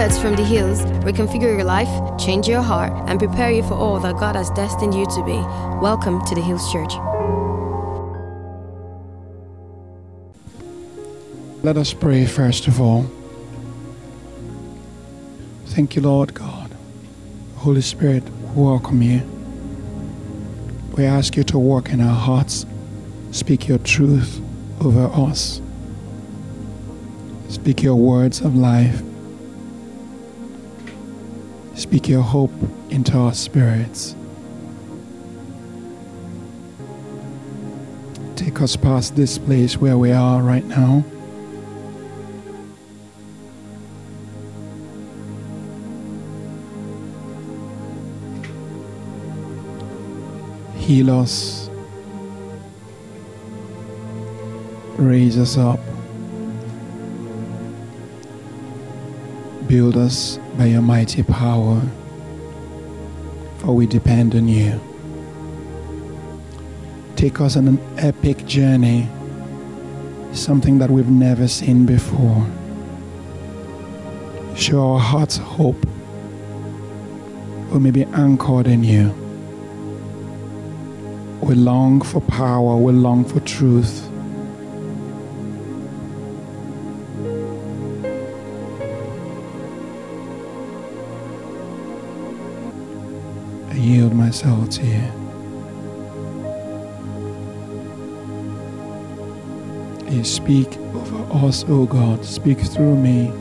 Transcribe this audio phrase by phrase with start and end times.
[0.00, 4.00] Words from the hills reconfigure your life, change your heart, and prepare you for all
[4.00, 5.38] that God has destined you to be.
[5.82, 6.94] Welcome to the Hills Church.
[11.62, 13.10] Let us pray first of all.
[15.66, 16.74] Thank you, Lord God.
[17.56, 18.24] Holy Spirit,
[18.54, 19.20] welcome you.
[20.96, 22.64] We ask you to work in our hearts,
[23.32, 24.40] speak your truth
[24.80, 25.60] over us,
[27.50, 29.02] speak your words of life,
[31.80, 32.52] speak your hope
[32.90, 34.14] into our spirits.
[38.36, 41.04] Take us past this place where we are right now.
[50.90, 51.70] heal us,
[54.96, 55.78] raise us up,
[59.70, 61.80] build us by your mighty power,
[63.58, 64.80] for we depend on you.
[67.14, 69.08] Take us on an epic journey,
[70.32, 72.44] something that we've never seen before.
[74.56, 75.86] Show our hearts hope.
[77.70, 79.14] We may be anchored in you.
[81.42, 84.09] We long for power, we long for truth.
[94.32, 95.02] You.
[100.08, 102.24] You speak over us, O God.
[102.24, 103.32] Speak through me.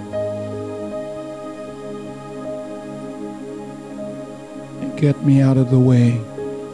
[5.00, 6.12] get me out of the way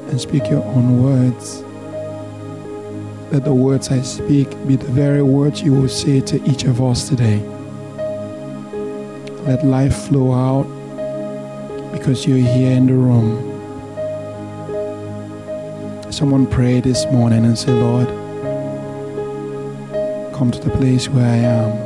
[0.09, 1.61] and speak your own words.
[3.31, 6.81] Let the words I speak be the very words you will say to each of
[6.81, 7.39] us today.
[9.45, 10.65] Let life flow out
[11.91, 13.54] because you're here in the room.
[16.15, 18.07] Someone pray this morning and say, Lord,
[20.33, 21.84] come to the place where I am.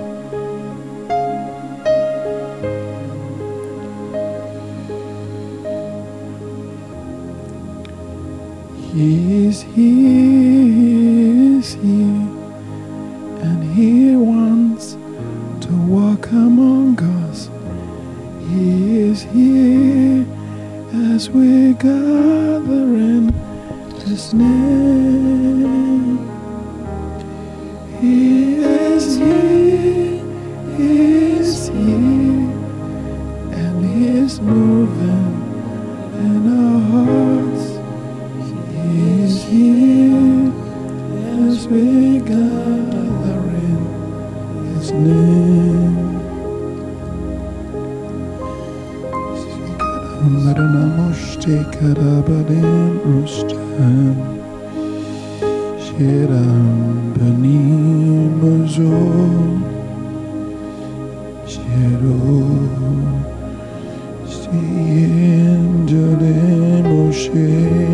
[67.31, 67.89] Jale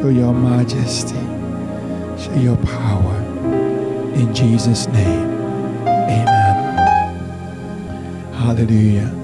[0.00, 1.20] show your majesty,
[2.16, 3.16] show your power.
[4.14, 5.28] In Jesus' name,
[5.86, 6.56] amen.
[8.32, 9.14] Hallelujah.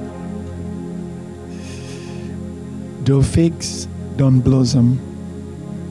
[3.05, 5.00] Though figs don't blossom,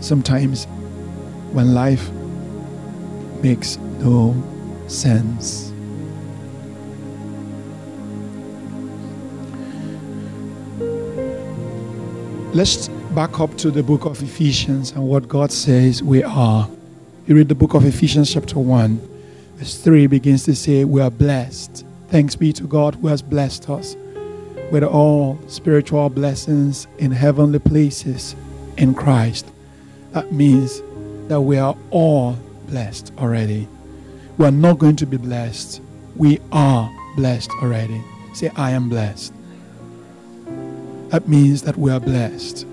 [0.02, 0.66] sometimes
[1.52, 2.12] when life
[3.42, 4.36] makes no
[4.86, 5.72] sense.
[12.54, 16.70] Let's back up to the book of Ephesians and what God says we are.
[17.26, 19.00] You read the book of Ephesians, chapter 1,
[19.56, 21.86] verse 3 begins to say, We are blessed.
[22.10, 23.96] Thanks be to God who has blessed us
[24.70, 28.36] with all spiritual blessings in heavenly places
[28.76, 29.50] in Christ.
[30.12, 30.82] That means
[31.30, 33.66] that we are all blessed already.
[34.38, 35.82] We are not going to be blessed.
[36.18, 38.04] We are blessed already.
[38.34, 39.32] Say, I am blessed.
[41.12, 42.68] That means that we are blessed.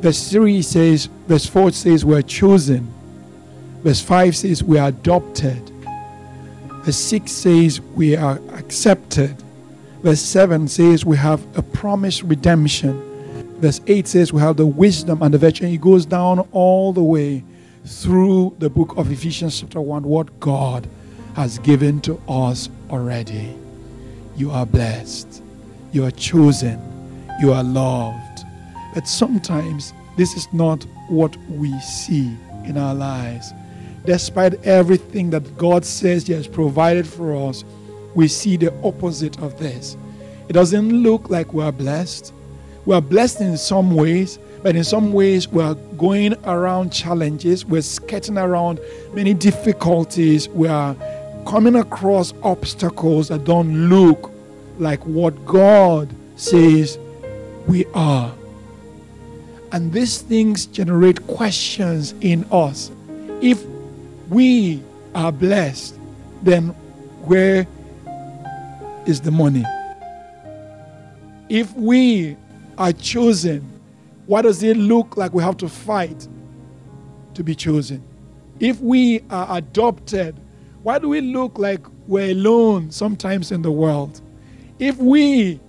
[0.00, 2.92] Verse 3 says, verse 4 says, we're chosen.
[3.82, 5.70] Verse 5 says, we are adopted.
[6.84, 9.36] Verse 6 says, we are accepted.
[10.02, 13.02] Verse 7 says, we have a promised redemption.
[13.60, 15.64] Verse 8 says, we have the wisdom and the virtue.
[15.64, 17.42] And it goes down all the way
[17.84, 20.88] through the book of Ephesians, chapter 1, what God
[21.34, 23.56] has given to us already.
[24.36, 25.42] You are blessed.
[25.92, 26.80] You are chosen.
[27.40, 28.25] You are loved.
[28.96, 32.34] But sometimes this is not what we see
[32.64, 33.52] in our lives.
[34.06, 37.62] Despite everything that God says He has provided for us,
[38.14, 39.98] we see the opposite of this.
[40.48, 42.32] It doesn't look like we are blessed.
[42.86, 47.66] We are blessed in some ways, but in some ways we are going around challenges,
[47.66, 48.80] we're skirting around
[49.12, 50.96] many difficulties, we are
[51.46, 54.32] coming across obstacles that don't look
[54.78, 56.98] like what God says
[57.68, 58.32] we are.
[59.76, 62.90] And these things generate questions in us.
[63.42, 63.62] If
[64.30, 64.82] we
[65.14, 66.00] are blessed,
[66.42, 66.68] then
[67.26, 67.66] where
[69.04, 69.64] is the money?
[71.50, 72.38] If we
[72.78, 73.68] are chosen,
[74.24, 76.26] why does it look like we have to fight
[77.34, 78.02] to be chosen?
[78.58, 80.40] If we are adopted,
[80.84, 84.22] why do we look like we're alone sometimes in the world?
[84.78, 85.60] If we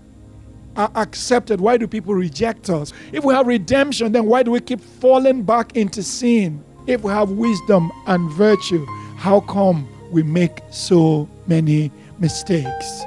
[0.77, 2.93] are accepted, why do people reject us?
[3.11, 6.63] If we have redemption, then why do we keep falling back into sin?
[6.85, 8.85] If we have wisdom and virtue,
[9.17, 13.01] how come we make so many mistakes?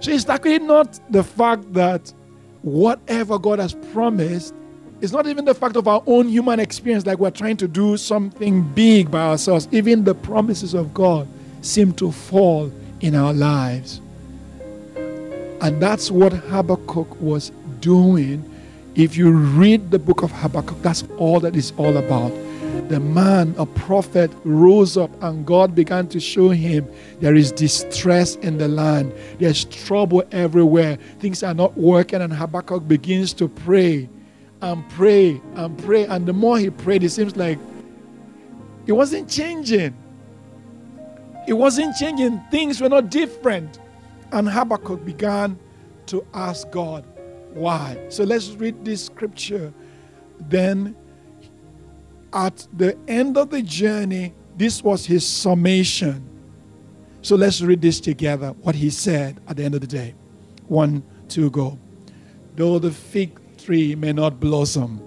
[0.00, 2.12] So it's actually not the fact that
[2.62, 4.54] whatever God has promised
[5.00, 7.96] is not even the fact of our own human experience, like we're trying to do
[7.96, 9.68] something big by ourselves.
[9.70, 11.28] Even the promises of God
[11.60, 14.00] seem to fall in our lives.
[15.60, 17.50] And that's what Habakkuk was
[17.80, 18.44] doing.
[18.94, 22.32] If you read the book of Habakkuk, that's all that is all about.
[22.88, 26.88] The man, a prophet, rose up and God began to show him
[27.20, 32.22] there is distress in the land, there's trouble everywhere, things are not working.
[32.22, 34.08] And Habakkuk begins to pray
[34.62, 36.06] and pray and pray.
[36.06, 37.58] And the more he prayed, it seems like
[38.86, 39.94] it wasn't changing.
[41.46, 42.40] It wasn't changing.
[42.50, 43.78] Things were not different.
[44.32, 45.58] And Habakkuk began
[46.06, 47.04] to ask God
[47.54, 47.98] why.
[48.08, 49.72] So let's read this scripture.
[50.40, 50.94] Then,
[52.32, 56.28] at the end of the journey, this was his summation.
[57.22, 60.14] So let's read this together, what he said at the end of the day.
[60.66, 61.78] One, two, go.
[62.54, 65.00] Though the fig tree may not blossom,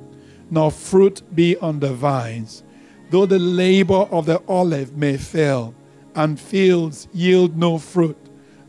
[0.50, 2.64] nor fruit be on the vines,
[3.10, 5.74] though the labor of the olive may fail,
[6.16, 8.18] and fields yield no fruit,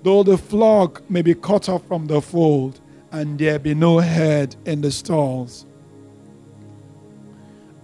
[0.02, 4.56] though the flock may be cut off from the fold, and there be no herd
[4.64, 5.66] in the stalls.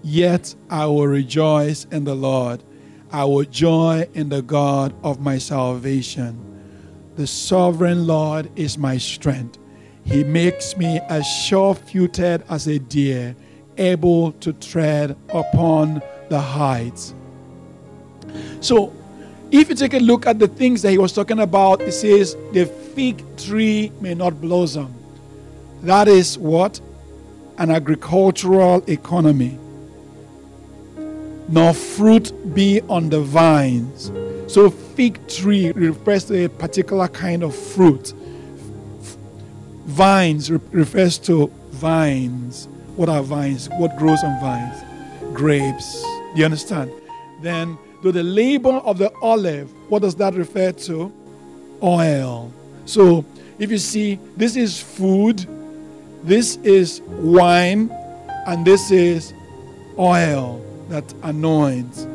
[0.02, 2.62] Yet I will rejoice in the Lord.
[3.10, 6.44] I will joy in the God of my salvation.
[7.16, 9.58] The sovereign Lord is my strength.
[10.04, 13.36] He makes me as sure footed as a deer,
[13.76, 17.12] able to tread upon the heights.
[18.60, 18.94] So,
[19.50, 22.36] if you take a look at the things that he was talking about, it says,
[22.52, 24.94] The fig tree may not blossom.
[25.82, 26.80] That is what?
[27.56, 29.58] An agricultural economy.
[31.48, 34.12] Nor fruit be on the vines.
[34.52, 38.12] So, fig tree refers to a particular kind of fruit.
[39.86, 42.68] Vines refers to vines.
[42.96, 43.68] What are vines?
[43.78, 44.82] What grows on vines?
[45.34, 46.02] Grapes.
[46.02, 46.90] Do you understand?
[47.40, 51.12] Then to the labor of the olive, what does that refer to?
[51.82, 52.52] Oil.
[52.84, 53.24] So
[53.58, 55.46] if you see, this is food,
[56.22, 57.90] this is wine,
[58.46, 59.32] and this is
[59.98, 62.06] oil that anoints.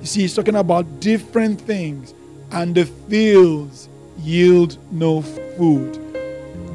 [0.00, 2.14] You see, he's talking about different things,
[2.52, 3.88] and the fields
[4.20, 5.94] yield no food.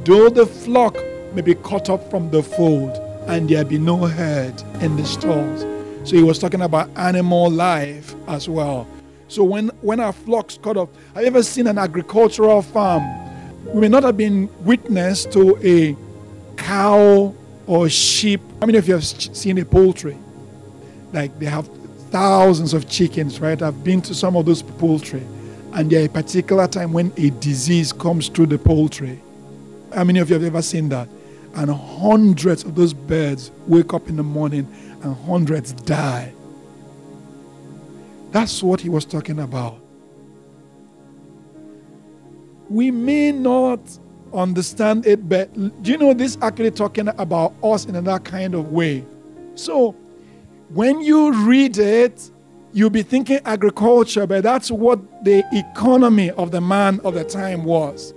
[0.05, 0.98] Though the flock
[1.33, 5.63] may be cut off from the fold, and there be no herd in the stalls.
[6.03, 8.88] So he was talking about animal life as well.
[9.29, 13.03] So when, when our flocks cut off, have you ever seen an agricultural farm?
[13.65, 15.95] We may not have been witness to a
[16.57, 17.33] cow
[17.65, 18.41] or sheep.
[18.60, 20.17] How many of you have seen a poultry?
[21.13, 21.69] Like they have
[22.12, 23.60] thousands of chickens, right?
[23.62, 25.24] I've been to some of those poultry.
[25.72, 29.22] And there a particular time when a disease comes through the poultry.
[29.95, 31.07] How many of you have ever seen that?
[31.55, 34.67] And hundreds of those birds wake up in the morning
[35.03, 36.33] and hundreds die.
[38.31, 39.79] That's what he was talking about.
[42.69, 43.79] We may not
[44.33, 48.72] understand it but do you know this actually talking about us in another kind of
[48.72, 49.05] way
[49.55, 49.91] so
[50.69, 52.31] when you read it
[52.72, 57.63] you'll be thinking agriculture but that's what the economy of the man of the time
[57.63, 58.13] was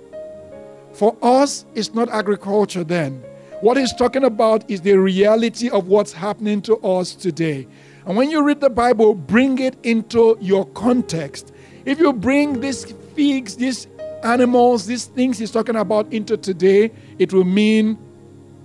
[0.91, 3.23] for us it's not agriculture then
[3.61, 7.67] what he's talking about is the reality of what's happening to us today
[8.05, 11.51] and when you read the bible bring it into your context
[11.85, 13.87] if you bring these figs these
[14.23, 17.97] animals, these things he's talking about into today, it will mean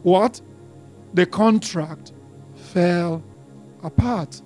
[0.03, 0.41] what?
[1.15, 2.13] The contract
[2.55, 3.23] fell
[3.83, 4.41] apart.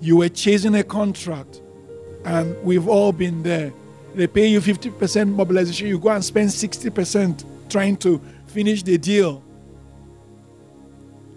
[0.00, 1.62] You were chasing a contract,
[2.24, 3.72] and we've all been there.
[4.14, 9.42] They pay you 50% mobilization, you go and spend 60% trying to finish the deal.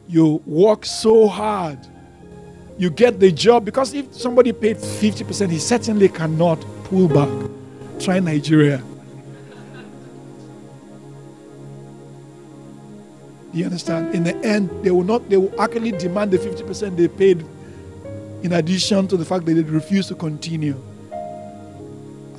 [0.08, 1.80] You work so hard
[2.78, 7.50] you get the job because if somebody paid 50%, he certainly cannot pull back.
[8.00, 8.84] Try Nigeria.
[13.54, 14.14] You understand?
[14.14, 17.46] In the end, they will not, they will actually demand the 50% they paid
[18.44, 20.76] in addition to the fact that they refuse to continue.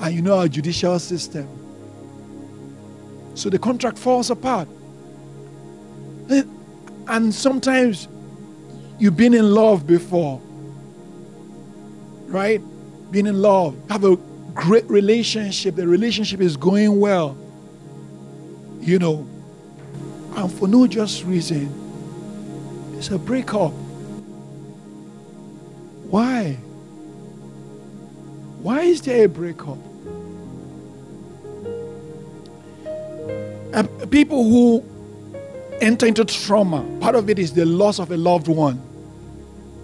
[0.00, 1.48] And you know our judicial system.
[3.34, 4.68] So the contract falls apart.
[6.30, 6.42] Eh,
[7.08, 8.08] and sometimes
[8.98, 10.40] You've been in love before,
[12.28, 12.60] right?
[13.10, 14.16] Been in love, have a
[14.54, 15.74] great relationship.
[15.74, 17.36] The relationship is going well,
[18.80, 19.28] you know,
[20.36, 21.68] and for no just reason,
[22.96, 23.72] it's a breakup.
[26.08, 26.56] Why?
[28.62, 29.78] Why is there a breakup?
[33.72, 34.84] And people who
[35.80, 36.82] enter into trauma.
[37.00, 38.82] Part of it is the loss of a loved one.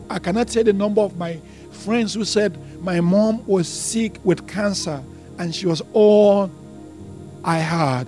[0.09, 4.47] I cannot say the number of my friends who said my mom was sick with
[4.49, 5.02] cancer
[5.38, 6.50] and she was all
[7.45, 8.07] I had.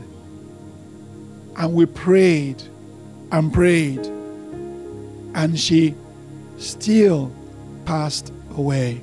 [1.56, 2.62] And we prayed
[3.30, 4.04] and prayed,
[5.34, 5.94] and she
[6.58, 7.32] still
[7.84, 9.02] passed away.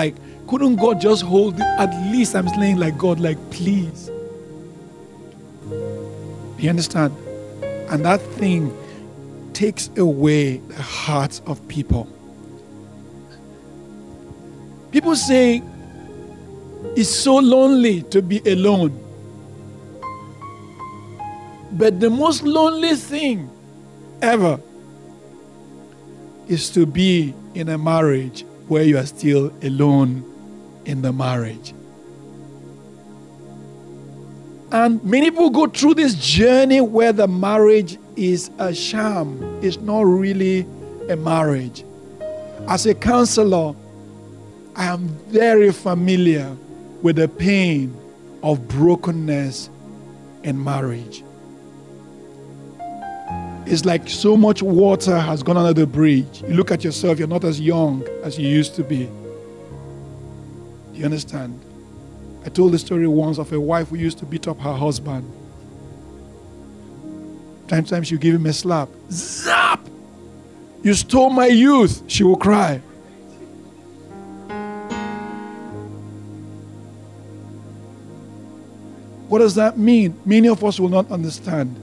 [0.00, 0.14] Like,
[0.48, 1.68] couldn't God just hold it?
[1.78, 4.10] At least I'm saying, like, God, like, please
[6.62, 7.16] you understand?
[7.90, 8.76] And that thing
[9.52, 12.06] takes away the hearts of people.
[14.90, 15.62] People say
[16.96, 18.92] it's so lonely to be alone.
[21.72, 23.50] But the most lonely thing
[24.20, 24.60] ever
[26.48, 30.24] is to be in a marriage where you are still alone
[30.84, 31.74] in the marriage.
[34.70, 40.02] And many people go through this journey where the marriage is a sham, it's not
[40.02, 40.60] really
[41.08, 41.84] a marriage.
[42.68, 43.74] As a counselor,
[44.76, 46.56] I am very familiar
[47.02, 47.92] with the pain
[48.44, 49.68] of brokenness
[50.44, 51.24] in marriage.
[53.70, 56.42] It's like so much water has gone under the bridge.
[56.42, 59.04] You look at yourself, you're not as young as you used to be.
[59.06, 61.60] Do you understand?
[62.44, 65.24] I told the story once of a wife who used to beat up her husband.
[67.68, 68.88] Time to she give him a slap.
[69.08, 69.86] Zap!
[70.82, 72.02] You stole my youth.
[72.08, 72.78] She will cry.
[79.28, 80.18] What does that mean?
[80.24, 81.76] Many of us will not understand.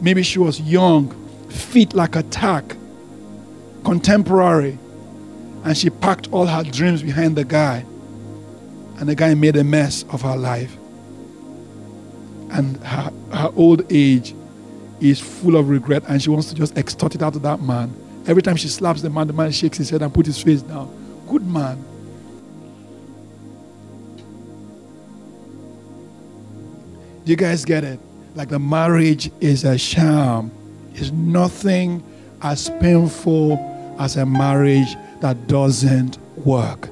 [0.00, 1.21] Maybe she was young,
[1.52, 2.76] fit like a tack,
[3.84, 4.78] contemporary,
[5.64, 7.84] and she packed all her dreams behind the guy
[9.02, 10.76] and the guy made a mess of her life.
[12.50, 14.32] And her, her old age
[15.00, 17.92] is full of regret, and she wants to just extort it out of that man.
[18.28, 20.62] Every time she slaps the man, the man shakes his head and puts his face
[20.62, 20.88] down.
[21.28, 21.84] Good man.
[27.24, 27.98] Do you guys get it?
[28.36, 30.52] Like the marriage is a sham.
[30.94, 32.02] It's nothing
[32.42, 33.58] as painful
[33.98, 36.88] as a marriage that doesn't work.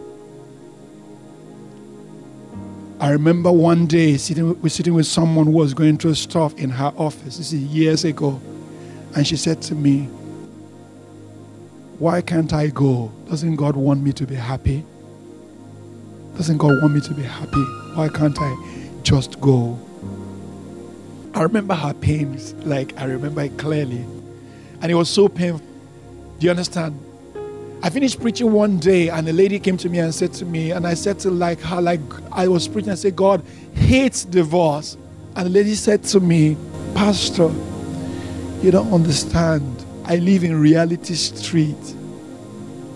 [3.00, 6.92] I remember one day sitting, sitting with someone who was going through stuff in her
[6.97, 7.38] office.
[7.38, 8.40] This is years ago.
[9.16, 10.02] And she said to me,
[11.99, 13.11] Why can't I go?
[13.28, 14.85] Doesn't God want me to be happy?
[16.37, 17.64] Doesn't God want me to be happy?
[17.95, 18.57] Why can't I
[19.02, 19.78] just go?
[21.34, 24.04] I remember her pains, like I remember it clearly.
[24.82, 25.64] And it was so painful.
[26.38, 26.99] Do you understand?
[27.82, 30.70] I finished preaching one day, and a lady came to me and said to me,
[30.72, 32.00] and I said to like her, like
[32.32, 33.42] I was preaching, I said, God
[33.75, 34.96] hates divorce.
[35.37, 36.56] And the lady said to me,
[36.94, 37.50] Pastor,
[38.62, 39.84] you don't understand.
[40.04, 41.94] I live in reality street.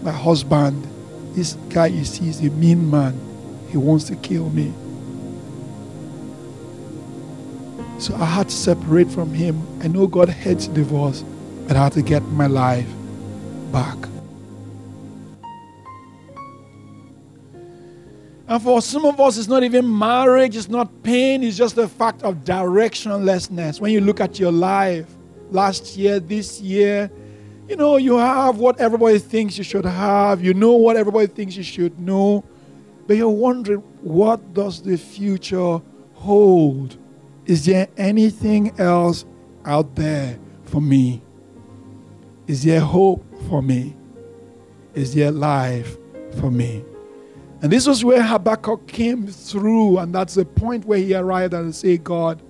[0.02, 0.86] My husband,
[1.34, 3.18] this guy you see is a mean man.
[3.70, 4.72] He wants to kill me.
[8.04, 9.66] So I had to separate from him.
[9.82, 11.24] I know God hates divorce,
[11.66, 12.86] but I had to get my life
[13.72, 13.96] back.
[18.46, 21.88] And for some of us, it's not even marriage, it's not pain, it's just the
[21.88, 23.80] fact of directionlessness.
[23.80, 25.06] When you look at your life,
[25.50, 27.10] last year, this year,
[27.70, 31.56] you know, you have what everybody thinks you should have, you know what everybody thinks
[31.56, 32.44] you should know,
[33.06, 35.80] but you're wondering, what does the future
[36.12, 36.98] hold?
[37.46, 39.26] Is there anything else
[39.64, 41.22] out there for me?
[42.46, 43.94] Is there hope for me?
[44.94, 45.96] Is there life
[46.40, 46.84] for me?
[47.60, 51.74] And this was where Habakkuk came through, and that's the point where he arrived and
[51.74, 52.40] said, God,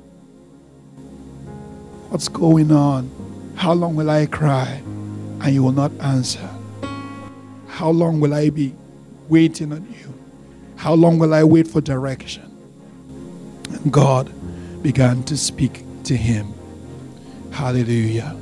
[2.10, 3.10] what's going on?
[3.56, 4.82] How long will I cry
[5.40, 6.48] and you will not answer?
[7.66, 8.74] How long will I be
[9.28, 10.12] waiting on you?
[10.76, 12.50] How long will I wait for direction?
[13.68, 14.32] And God
[14.84, 16.52] began to speak to him.
[17.50, 18.36] Hallelujah.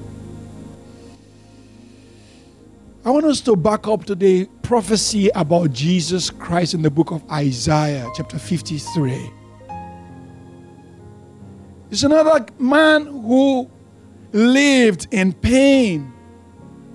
[3.05, 7.13] I want us to back up to the prophecy about Jesus Christ in the book
[7.13, 9.31] of Isaiah, chapter 53.
[11.93, 13.71] It's another man who
[14.33, 16.13] lived in pain,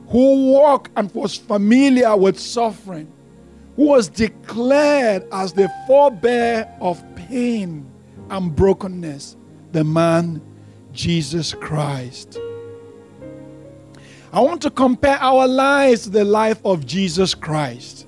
[0.09, 3.09] who walked and was familiar with suffering,
[3.77, 7.89] who was declared as the forebear of pain
[8.29, 9.35] and brokenness,
[9.71, 10.41] the man
[10.93, 12.39] Jesus Christ.
[14.33, 18.07] I want to compare our lives to the life of Jesus Christ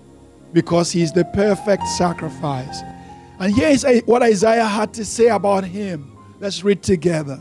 [0.53, 2.81] because he is the perfect sacrifice.
[3.39, 6.17] And here is what Isaiah had to say about him.
[6.39, 7.39] Let's read together.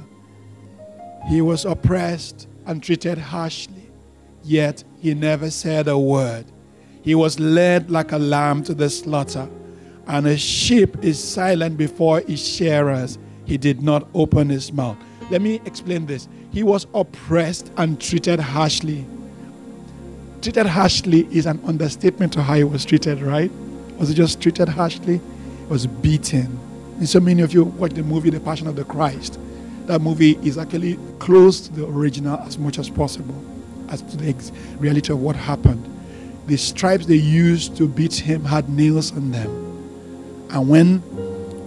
[1.29, 3.91] He was oppressed and treated harshly,
[4.43, 6.47] yet he never said a word.
[7.03, 9.49] He was led like a lamb to the slaughter,
[10.09, 13.19] and a sheep is silent before its shearers.
[13.45, 14.97] He did not open his mouth.
[15.31, 16.29] Let me explain this.
[16.51, 19.07] He was oppressed and treated harshly.
[20.41, 23.51] Treated harshly is an understatement to how he was treated, right?
[23.99, 25.19] Was he just treated harshly?
[25.19, 26.59] He was beaten.
[26.97, 29.39] And so many of you watch the movie The Passion of the Christ.
[29.87, 33.35] That movie is actually close to the original as much as possible,
[33.91, 35.85] as to the reality of what happened.
[36.47, 39.68] The stripes they used to beat him had nails on them.
[40.51, 41.03] And when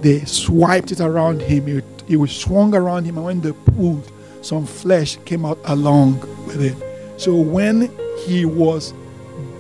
[0.02, 4.12] they swiped it around him, it, it was swung around him, and when they pulled,
[4.42, 7.22] some flesh came out along with it.
[7.22, 7.92] So when
[8.26, 8.94] he was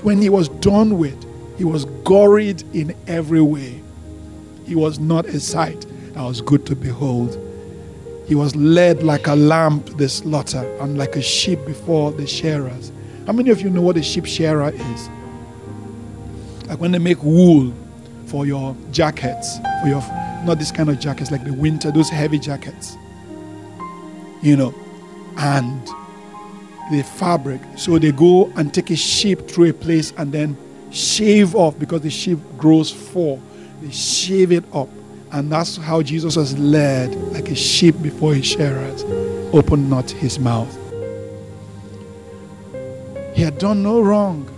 [0.01, 1.25] when he was done with,
[1.57, 3.81] he was gorried in every way.
[4.65, 7.38] He was not a sight that was good to behold.
[8.27, 12.25] He was led like a lamb to the slaughter and like a sheep before the
[12.25, 12.91] shearers.
[13.27, 15.10] How many of you know what a sheep shearer is?
[16.67, 17.73] Like when they make wool
[18.31, 20.01] for your jackets, for your
[20.45, 22.97] not this kind of jackets, like the winter, those heavy jackets
[24.41, 24.73] you know,
[25.37, 25.87] and
[26.91, 27.61] the fabric.
[27.77, 30.57] So they go and take a sheep through a place and then
[30.91, 33.39] shave off because the sheep grows four.
[33.81, 34.89] They shave it up.
[35.31, 39.03] And that's how Jesus was led like a sheep before his shearers,
[39.53, 40.77] opened not his mouth.
[43.33, 44.49] He had done no wrong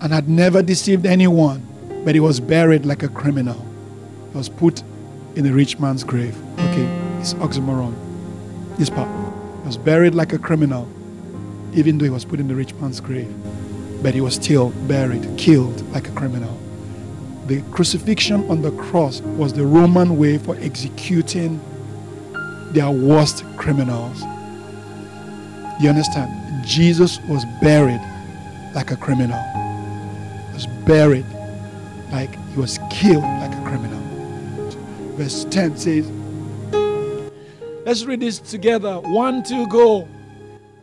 [0.00, 1.66] and had never deceived anyone,
[2.04, 3.64] but he was buried like a criminal.
[4.32, 4.82] He was put
[5.36, 6.36] in a rich man's grave.
[6.58, 6.84] Okay,
[7.20, 7.94] it's oxymoron
[8.78, 9.08] this part.
[9.60, 10.88] He was buried like a criminal,
[11.72, 13.32] even though he was put in the rich man's grave.
[14.02, 16.58] But he was still buried, killed like a criminal.
[17.46, 21.60] The crucifixion on the cross was the Roman way for executing
[22.72, 24.20] their worst criminals.
[25.80, 26.66] You understand?
[26.66, 28.00] Jesus was buried
[28.74, 29.40] like a criminal.
[30.48, 31.26] He was buried
[32.12, 34.00] like he was killed like a criminal.
[35.16, 36.10] Verse 10 says,
[37.84, 39.00] Let's read this together.
[39.00, 40.06] One, two, go.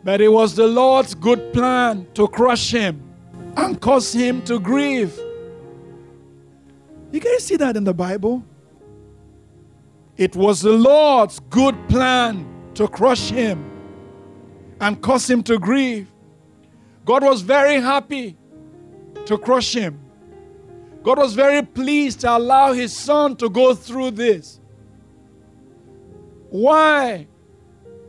[0.03, 3.01] But it was the Lord's good plan to crush him
[3.55, 5.17] and cause him to grieve.
[7.11, 8.43] You guys see that in the Bible?
[10.17, 13.65] It was the Lord's good plan to crush him
[14.81, 16.07] and cause him to grieve.
[17.05, 18.37] God was very happy
[19.25, 19.99] to crush him.
[21.03, 24.59] God was very pleased to allow his son to go through this.
[26.49, 27.27] Why?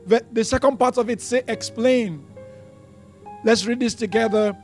[0.07, 2.27] The, the second part of it say explain.
[3.45, 4.57] Let's read this together.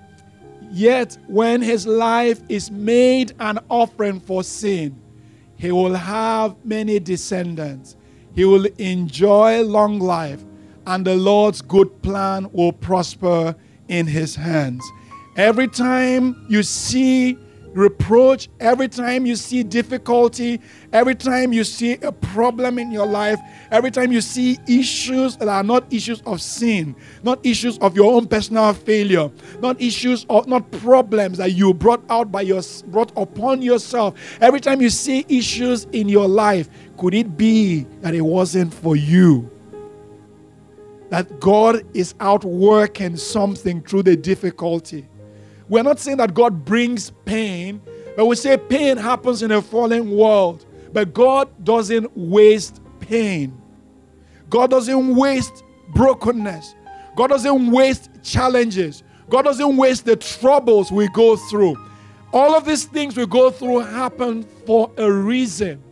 [0.71, 5.01] Yet when his life is made an offering for sin,
[5.57, 7.97] he will have many descendants.
[8.35, 10.45] He will enjoy long life,
[10.87, 13.55] and the Lord's good plan will prosper
[13.89, 14.85] in his hands.
[15.37, 17.39] Every time you see
[17.77, 20.61] reproach, every time you see difficulty,
[20.93, 23.39] every time you see a problem in your life,
[23.71, 28.13] every time you see issues that are not issues of sin, not issues of your
[28.15, 33.13] own personal failure, not issues of not problems that you brought out by your brought
[33.17, 34.15] upon yourself.
[34.41, 38.97] Every time you see issues in your life, could it be that it wasn't for
[38.97, 39.51] you?
[41.11, 45.07] That God is out working something through the difficulty
[45.69, 47.81] we're not saying that God brings pain,
[48.17, 50.65] but we say pain happens in a fallen world.
[50.93, 53.61] But God doesn't waste pain.
[54.49, 56.75] God doesn't waste brokenness.
[57.17, 59.03] God doesn't waste challenges.
[59.29, 61.77] God doesn't waste the troubles we go through.
[62.33, 65.83] All of these things we go through happen for a reason.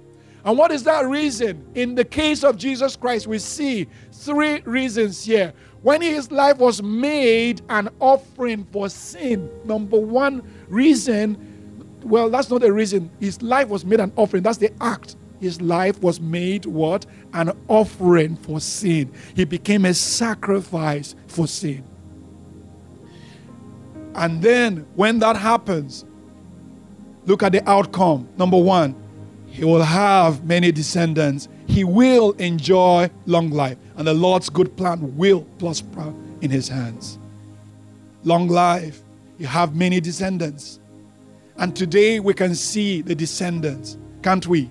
[0.44, 1.66] And what is that reason?
[1.74, 6.82] In the case of Jesus Christ, we see three reasons here when his life was
[6.82, 9.50] made an offering for sin.
[9.64, 11.36] Number one reason,
[12.02, 13.10] well, that's not a reason.
[13.20, 14.42] His life was made an offering.
[14.42, 15.16] That's the act.
[15.40, 17.04] His life was made what?
[17.34, 19.12] An offering for sin.
[19.36, 21.84] He became a sacrifice for sin.
[24.14, 26.06] And then when that happens,
[27.26, 28.26] look at the outcome.
[28.38, 28.96] Number one,
[29.54, 31.48] he will have many descendants.
[31.68, 37.20] He will enjoy long life and the Lord's good plan will prosper in his hands.
[38.24, 39.02] Long life,
[39.38, 40.80] you have many descendants.
[41.56, 44.68] And today we can see the descendants, can't we?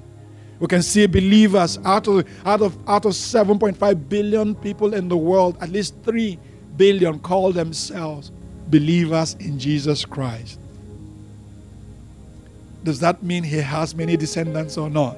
[0.60, 5.15] We can see believers out of out of out of 7.5 billion people in the
[5.15, 6.38] world, at least 3
[6.76, 8.34] billion call themselves
[8.67, 10.60] believers in Jesus Christ.
[12.84, 15.17] Does that mean he has many descendants or not?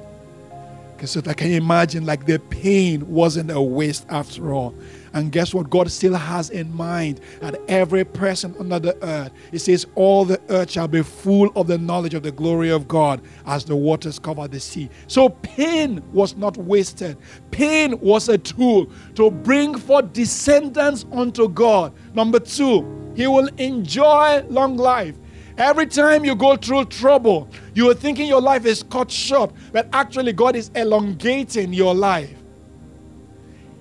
[0.96, 4.74] Because so I can imagine like the pain wasn't a waste after all.
[5.12, 5.68] And guess what?
[5.68, 10.40] God still has in mind that every person under the earth, He says, all the
[10.48, 14.18] earth shall be full of the knowledge of the glory of God as the waters
[14.18, 14.88] cover the sea.
[15.06, 17.18] So pain was not wasted.
[17.50, 21.92] Pain was a tool to bring forth descendants unto God.
[22.14, 25.16] Number two, He will enjoy long life.
[25.58, 29.88] Every time you go through trouble, you are thinking your life is cut short, but
[29.92, 32.34] actually, God is elongating your life.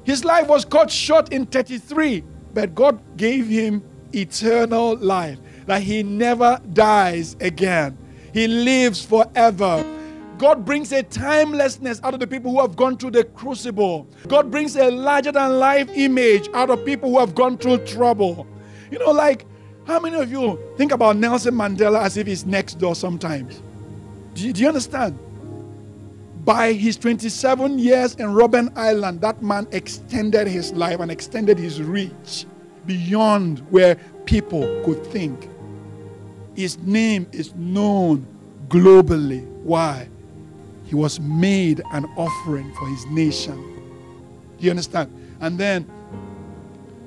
[0.05, 3.83] His life was cut short in 33, but God gave him
[4.13, 7.97] eternal life, that he never dies again.
[8.33, 9.83] He lives forever.
[10.37, 14.07] God brings a timelessness out of the people who have gone through the crucible.
[14.27, 18.45] God brings a larger than life image out of people who have gone through trouble.
[18.91, 19.45] You know, like
[19.85, 23.61] how many of you think about Nelson Mandela as if he's next door sometimes?
[24.33, 25.17] Do you, do you understand?
[26.43, 31.81] By his 27 years in Robben Island, that man extended his life and extended his
[31.81, 32.45] reach
[32.85, 33.95] beyond where
[34.25, 35.49] people could think.
[36.55, 38.25] His name is known
[38.67, 39.45] globally.
[39.63, 40.07] Why?
[40.85, 43.57] He was made an offering for his nation.
[44.57, 45.11] Do you understand?
[45.41, 45.89] And then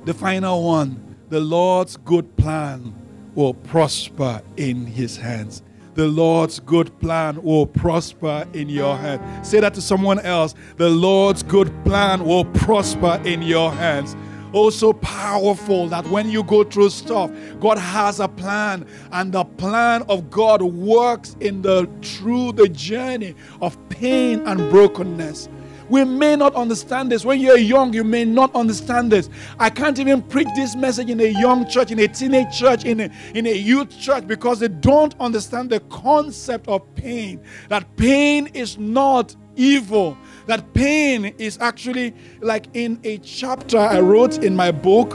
[0.04, 2.94] the final one the Lord's good plan
[3.34, 5.62] will prosper in his hands.
[5.94, 9.46] The Lord's good plan will prosper in your hand.
[9.46, 10.54] Say that to someone else.
[10.76, 14.16] The Lord's good plan will prosper in your hands.
[14.54, 19.44] Oh, so powerful that when you go through stuff, God has a plan, and the
[19.44, 25.50] plan of God works in the through the journey of pain and brokenness.
[25.88, 27.24] We may not understand this.
[27.24, 29.28] When you're young, you may not understand this.
[29.58, 33.00] I can't even preach this message in a young church, in a teenage church, in
[33.00, 37.40] a, in a youth church because they don't understand the concept of pain.
[37.68, 40.16] That pain is not evil.
[40.46, 45.14] That pain is actually like in a chapter I wrote in my book,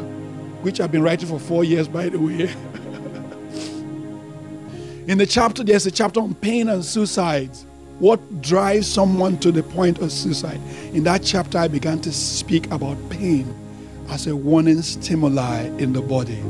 [0.62, 2.44] which I've been writing for four years, by the way.
[5.08, 7.66] in the chapter, there's a chapter on pain and suicides
[8.00, 10.60] what drives someone to the point of suicide.
[10.94, 13.54] In that chapter, I began to speak about pain
[14.10, 16.42] as a warning stimuli in the body.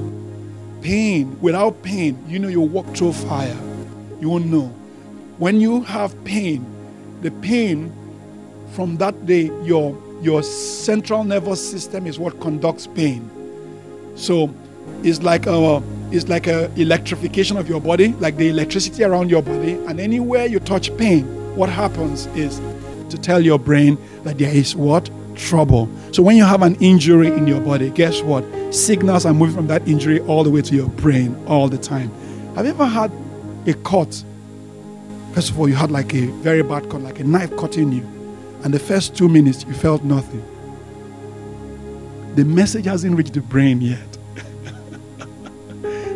[0.81, 3.57] Pain, without pain, you know, you walk through fire.
[4.19, 4.67] You won't know.
[5.37, 6.65] When you have pain,
[7.21, 7.91] the pain
[8.71, 13.29] from that day, your, your central nervous system is what conducts pain.
[14.15, 14.53] So
[15.03, 15.81] it's like a
[16.13, 20.45] it's like a electrification of your body, like the electricity around your body, and anywhere
[20.45, 22.61] you touch pain, what happens is
[23.09, 25.09] to tell your brain that there is what?
[25.35, 25.89] Trouble.
[26.11, 28.43] So when you have an injury in your body, guess what?
[28.71, 32.11] Signals are moving from that injury all the way to your brain all the time.
[32.55, 33.11] Have you ever had
[33.65, 34.23] a cut?
[35.33, 38.03] First of all, you had like a very bad cut, like a knife cutting you.
[38.63, 40.45] And the first two minutes, you felt nothing.
[42.35, 44.12] The message hasn't reached the brain yet.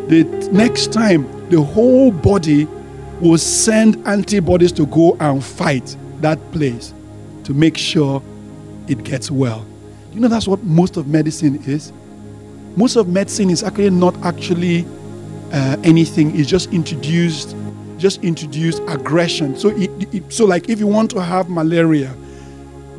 [0.09, 2.65] The next time, the whole body
[3.21, 6.93] will send antibodies to go and fight that place
[7.43, 8.21] to make sure
[8.87, 9.65] it gets well.
[10.13, 11.91] You know, that's what most of medicine is.
[12.75, 14.85] Most of medicine is actually not actually
[15.51, 16.37] uh, anything.
[16.39, 17.55] It's just introduced,
[17.97, 19.57] just introduced aggression.
[19.57, 22.13] So, it, it, so like if you want to have malaria,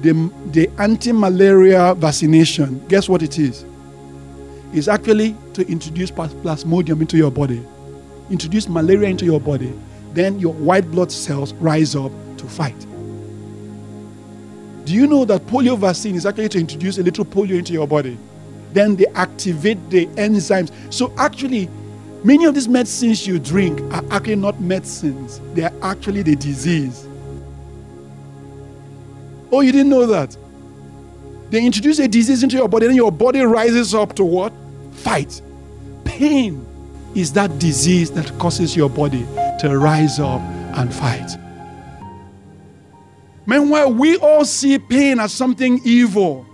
[0.01, 3.65] the, the anti-malaria vaccination, guess what it is?
[4.73, 7.65] It's actually to introduce plasmodium into your body,
[8.31, 9.73] introduce malaria into your body.
[10.13, 12.79] Then your white blood cells rise up to fight.
[14.85, 17.87] Do you know that polio vaccine is actually to introduce a little polio into your
[17.87, 18.19] body?
[18.73, 20.71] Then they activate the enzymes.
[20.93, 21.69] So actually,
[22.25, 27.07] many of these medicines you drink are actually not medicines, they are actually the disease.
[29.51, 30.37] Oh, you didn't know that?
[31.51, 34.53] They introduce a disease into your body, and your body rises up to what?
[34.93, 35.41] Fight.
[36.05, 36.67] Pain
[37.15, 39.27] is that disease that causes your body
[39.61, 40.41] to rise up
[40.77, 41.37] and fight.
[43.47, 46.45] Meanwhile, we all see pain as something evil.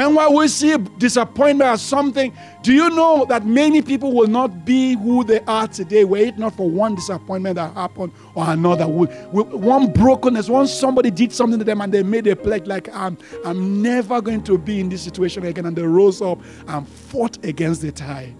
[0.00, 2.32] Meanwhile, we see disappointment as something.
[2.62, 6.38] Do you know that many people will not be who they are today were it
[6.38, 8.86] not for one disappointment that happened or another?
[8.86, 13.18] One brokenness, once somebody did something to them and they made a pledge, like, I'm,
[13.44, 17.36] I'm never going to be in this situation again, and they rose up and fought
[17.44, 18.34] against the tide.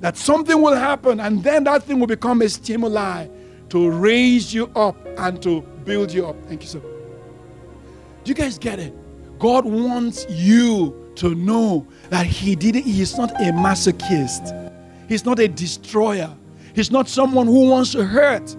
[0.00, 3.28] That something will happen, and then that thing will become a stimuli
[3.70, 6.36] to raise you up and to build you up.
[6.46, 6.80] Thank you, sir.
[6.80, 8.94] Do you guys get it?
[9.38, 14.72] God wants you to know that He didn't, He is not a masochist.
[15.08, 16.34] He's not a destroyer.
[16.74, 18.56] He's not someone who wants to hurt.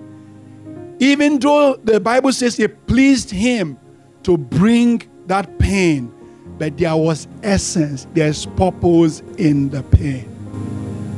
[0.99, 3.77] Even though the Bible says it pleased Him
[4.23, 6.11] to bring that pain,
[6.57, 10.27] but there was essence, there's purpose in the pain,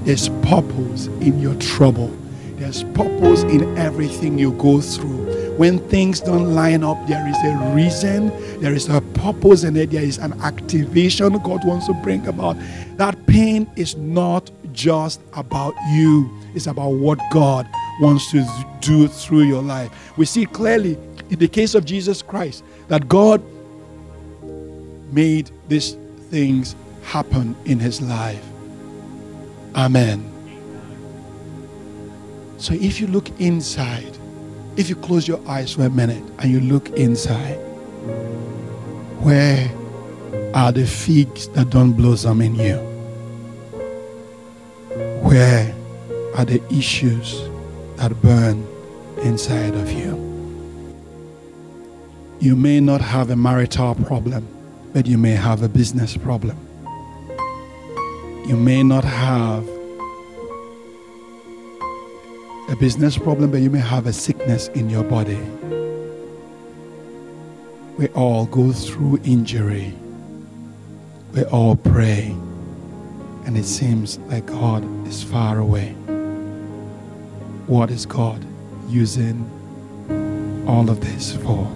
[0.04, 2.16] there's purpose in your trouble,
[2.56, 7.76] there's purpose in everything you go through when things don't line up, there is a
[7.76, 8.30] reason,
[8.62, 12.56] there is a purpose, and there is an activation God wants to bring about.
[12.96, 17.68] That pain is not just about you, it's about what God
[18.00, 18.48] wants to
[18.80, 19.92] do through your life.
[20.18, 20.98] We see clearly
[21.30, 23.44] in the case of Jesus Christ that God
[25.12, 25.98] made these
[26.30, 28.46] things happen in his life.
[29.76, 30.24] Amen.
[32.60, 34.19] So if you look inside,
[34.78, 37.58] if you close your eyes for a minute and you look inside,
[39.20, 39.70] where
[40.54, 42.78] are the figs that don't blossom in you?
[45.22, 45.76] Where
[46.36, 47.42] are the issues
[47.98, 48.66] that burn
[49.24, 50.18] inside of you?
[52.40, 54.48] You may not have a marital problem,
[54.94, 56.58] but you may have a business problem.
[58.48, 59.68] You may not have
[62.70, 65.40] a business problem, but you may have a sickness in your body.
[67.98, 69.94] We all go through injury.
[71.34, 72.36] We all pray.
[73.46, 75.94] And it seems like God is far away.
[77.66, 78.46] What is God
[78.88, 79.50] using
[80.68, 81.68] all of this for?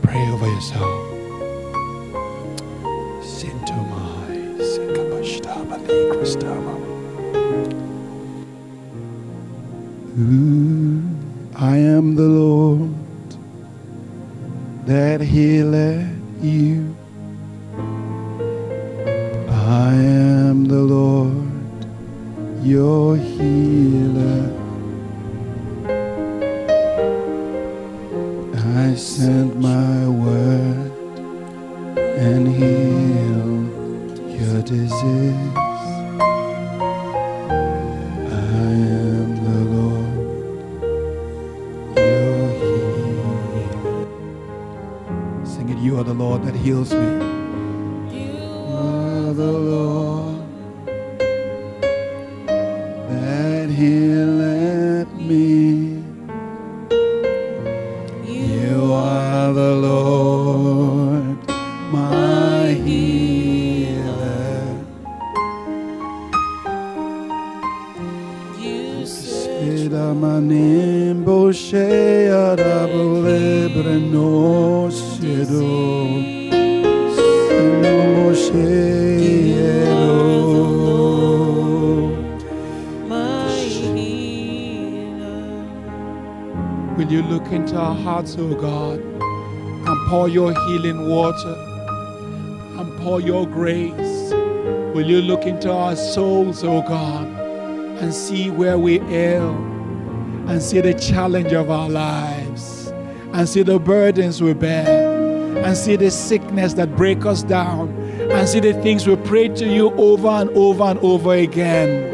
[0.00, 1.10] Pray over yourself.
[3.22, 6.83] Sintomai, Sikabashtama, Kristama.
[10.16, 12.94] I am the Lord
[14.86, 16.06] that healeth
[16.40, 16.94] you.
[19.48, 21.50] I am the Lord,
[22.62, 24.52] your healer.
[28.54, 30.92] I sent my word
[31.98, 35.63] and healed your disease.
[46.02, 47.33] Lord that heals me.
[88.36, 91.54] O oh God, and pour your healing water
[92.78, 94.32] and pour your grace?
[94.94, 97.26] Will you look into our souls, oh God,
[98.00, 99.42] and see where we err
[100.48, 102.88] and see the challenge of our lives
[103.32, 107.88] and see the burdens we bear and see the sickness that break us down
[108.30, 112.12] and see the things we pray to you over and over and over again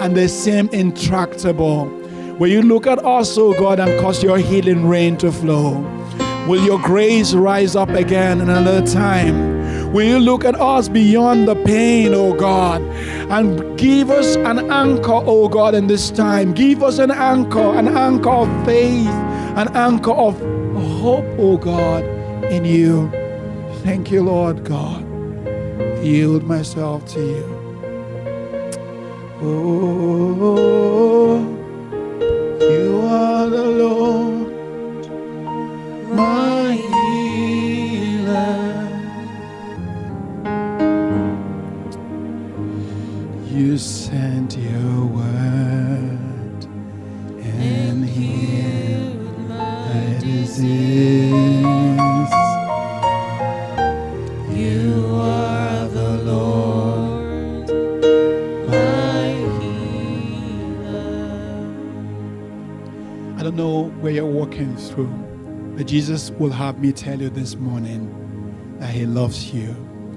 [0.00, 1.97] and they seem intractable.
[2.38, 5.80] Will you look at us, oh God, and cause your healing rain to flow?
[6.46, 9.92] Will your grace rise up again in another time?
[9.92, 12.80] Will you look at us beyond the pain, oh God,
[13.30, 16.52] and give us an anchor, oh God, in this time?
[16.52, 19.08] Give us an anchor, an anchor of faith,
[19.58, 20.38] an anchor of
[21.00, 22.04] hope, oh God,
[22.52, 23.10] in you.
[23.82, 25.04] Thank you, Lord God.
[26.04, 27.58] Yield myself to you.
[29.42, 30.47] Oh,
[66.18, 69.68] Jesus will have me tell you this morning that He loves you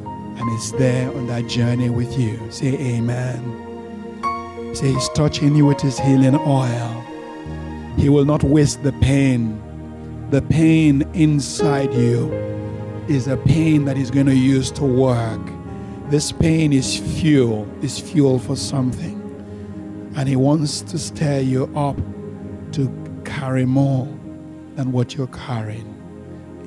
[0.04, 2.40] and is there on that journey with you.
[2.50, 4.74] Say amen.
[4.74, 7.06] Say He's touching you with His healing oil.
[7.98, 9.62] He will not waste the pain.
[10.32, 12.34] The pain inside you
[13.08, 15.52] is a pain that He's going to use to work.
[16.10, 19.22] This pain is fuel, is fuel for something.
[20.16, 21.98] And He wants to stir you up
[22.72, 22.90] to
[23.24, 24.08] carry more
[24.76, 25.98] than what you're carrying.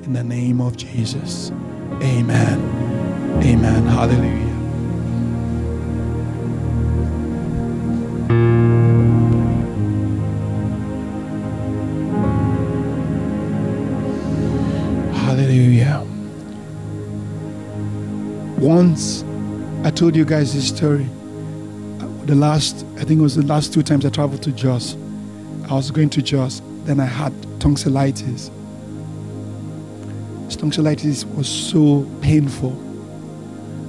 [0.03, 1.51] In the name of Jesus.
[2.01, 2.59] Amen.
[3.43, 3.85] Amen.
[3.85, 4.55] Hallelujah.
[15.13, 16.05] Hallelujah.
[18.59, 19.23] Once
[19.85, 21.07] I told you guys this story.
[22.25, 24.97] The last, I think it was the last two times I traveled to Jos.
[25.69, 28.51] I was going to Jos, then I had tonsillitis.
[30.45, 32.71] This tonsillitis was so painful.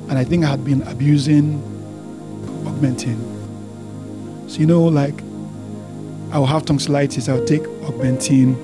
[0.08, 1.60] And I think I had been abusing
[2.64, 3.18] augmentin.
[4.48, 5.14] So, you know, like,
[6.32, 8.56] I'll have tonsillitis, I'll take augmentin,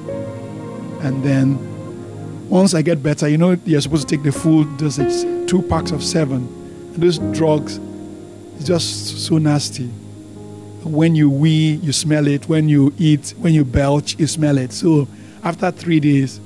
[1.03, 1.59] and then
[2.49, 5.91] once I get better, you know, you're supposed to take the full dosage, two packs
[5.91, 6.47] of seven.
[6.95, 7.81] And those drugs,
[8.57, 9.91] it's just so nasty.
[10.85, 12.49] When you wee, you smell it.
[12.49, 14.73] When you eat, when you belch, you smell it.
[14.73, 15.07] So
[15.45, 16.41] after three days,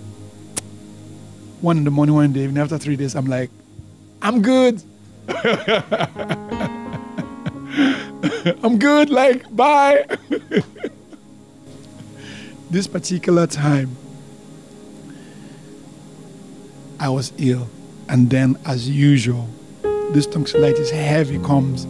[1.61, 3.51] one in the morning, one day, and after three days, I'm like,
[4.23, 4.83] I'm good.
[8.63, 9.11] I'm good.
[9.11, 10.05] Like, bye.
[12.71, 13.97] this particular time,
[16.99, 17.69] I was ill.
[18.09, 19.49] And then, as usual,
[20.13, 21.87] this tonsillitis heavy comes.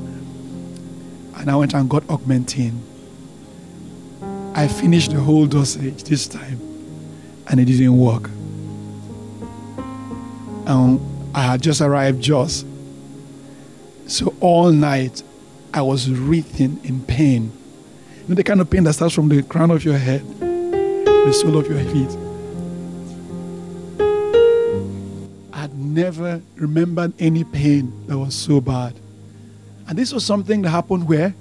[1.37, 2.81] And I went and got augmentin.
[4.55, 6.59] I finished the whole dosage this time,
[7.49, 8.31] and it didn't work.
[10.67, 11.01] And
[11.35, 12.65] I had just arrived Jos.
[14.07, 15.23] So all night
[15.75, 17.53] I was writhing in pain.
[18.23, 21.33] You know the kind of pain that starts from the crown of your head, the
[21.33, 22.17] sole of your feet.
[25.53, 28.95] I had never remembered any pain that was so bad.
[29.89, 31.35] And this was something that happened where?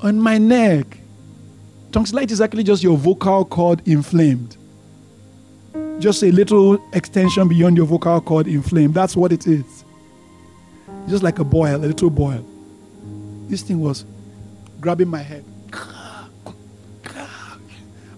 [0.00, 0.98] On my neck.
[1.92, 4.56] Tonsillitis is actually just your vocal cord inflamed
[6.00, 8.94] just a little extension beyond your vocal cord inflamed.
[8.94, 9.84] That's what it is.
[11.08, 12.44] Just like a boil, a little boil.
[13.48, 14.04] This thing was
[14.80, 15.44] grabbing my head.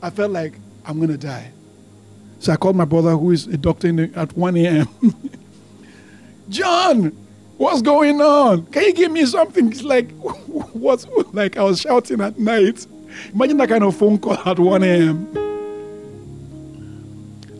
[0.01, 1.51] I felt like I'm going to die.
[2.38, 4.88] So I called my brother, who is a doctor the, at 1 a.m.
[6.48, 7.17] John,
[7.63, 8.67] what's going on?
[8.67, 9.71] Can you give me something?
[9.71, 10.10] It's like,
[10.73, 12.87] what's like I was shouting at night.
[13.33, 15.29] Imagine that kind of phone call at 1 a.m.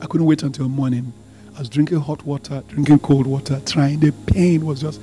[0.01, 1.13] I couldn't wait until morning.
[1.55, 4.01] I was drinking hot water, drinking cold water, trying.
[4.01, 5.01] The pain was just,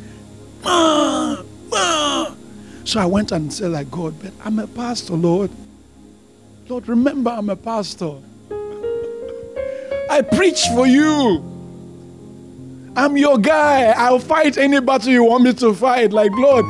[0.66, 2.36] ah, ah.
[2.84, 5.50] So I went and said, like, God, but I'm a pastor, Lord.
[6.68, 8.16] Lord, remember I'm a pastor.
[10.10, 11.59] I preach for you.
[13.00, 13.91] I'm your guy.
[13.91, 16.12] I'll fight any battle you want me to fight.
[16.12, 16.66] Like, Lord,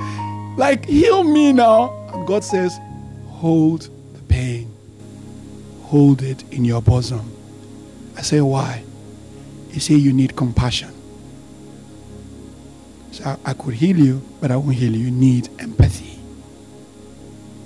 [0.60, 2.08] like, heal me now.
[2.14, 2.78] And God says,
[3.28, 4.72] hold the pain,
[5.82, 7.36] hold it in your bosom.
[8.16, 8.84] I say, why?
[9.72, 10.92] He said, you need compassion.
[13.12, 15.06] So I could heal you, but I won't heal you.
[15.06, 16.20] You need empathy.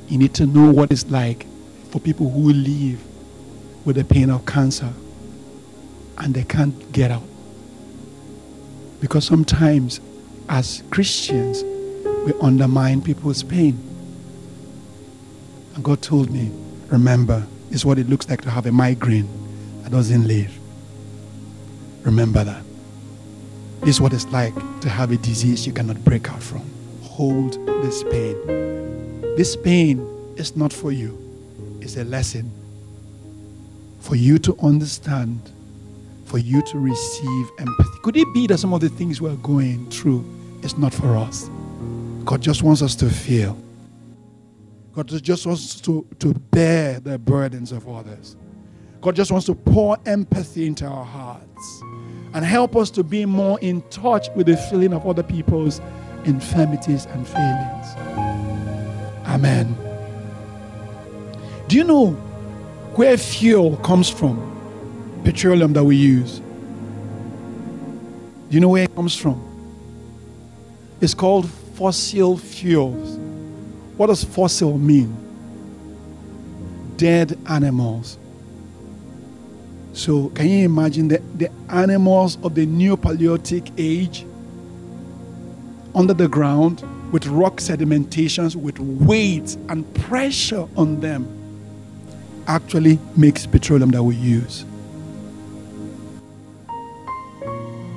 [0.08, 1.46] You need to know what it's like
[1.90, 3.04] for people who live
[3.84, 4.94] with the pain of cancer
[6.18, 7.24] and they can't get out.
[9.04, 10.00] Because sometimes,
[10.48, 11.62] as Christians,
[12.26, 13.78] we undermine people's pain.
[15.76, 16.50] And God told me,
[16.88, 19.28] remember, is what it looks like to have a migraine
[19.84, 20.58] that doesn't leave.
[22.04, 22.64] Remember that.
[23.82, 26.64] This is what it's like to have a disease you cannot break out from.
[27.02, 29.36] Hold this pain.
[29.36, 30.00] This pain
[30.38, 31.20] is not for you,
[31.82, 32.50] it's a lesson
[34.00, 35.52] for you to understand,
[36.34, 38.00] for you to receive empathy.
[38.02, 40.26] Could it be that some of the things we're going through
[40.64, 41.48] is not for us?
[42.26, 43.56] God just wants us to feel.
[44.94, 48.36] God just wants to, to bear the burdens of others.
[49.00, 51.84] God just wants to pour empathy into our hearts
[52.34, 55.82] and help us to be more in touch with the feeling of other people's
[56.26, 57.86] infirmities and failings.
[59.28, 59.78] Amen.
[61.68, 62.14] Do you know
[62.96, 64.50] where fuel comes from?
[65.24, 66.40] Petroleum that we use.
[68.50, 69.42] Do you know where it comes from?
[71.02, 73.18] It's called fossil fuels.
[73.98, 75.16] What does fossil mean?
[76.98, 78.18] Dead animals.
[79.94, 84.26] So, can you imagine the, the animals of the new Paleolithic age
[85.94, 91.28] under the ground with rock sedimentations, with weight and pressure on them,
[92.48, 94.66] actually makes petroleum that we use?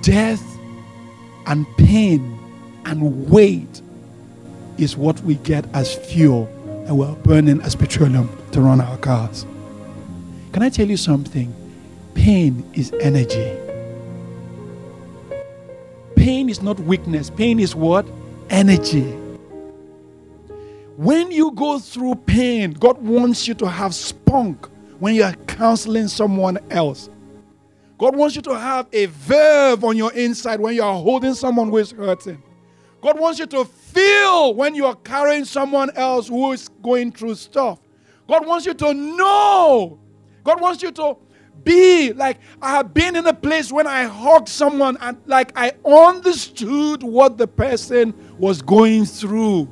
[0.07, 0.57] Death
[1.47, 2.39] and pain
[2.85, 3.83] and weight
[4.79, 6.47] is what we get as fuel
[6.87, 9.45] and we're burning as petroleum to run our cars.
[10.53, 11.53] Can I tell you something?
[12.15, 13.59] Pain is energy.
[16.15, 17.29] Pain is not weakness.
[17.29, 18.07] Pain is what?
[18.49, 19.11] Energy.
[20.97, 24.69] When you go through pain, God wants you to have spunk
[25.01, 27.11] when you are counseling someone else.
[27.99, 31.71] God wants you to have a verve on your inside when you are holding someone
[31.71, 32.43] who is hurting.
[33.01, 37.37] God wants you to feel when you are carrying someone else who is going through
[37.37, 37.79] stuff.
[38.29, 39.99] God wants you to know.
[40.45, 41.17] God wants you to
[41.65, 45.73] be like I have been in a place when I hugged someone and like I
[45.85, 49.71] understood what the person was going through.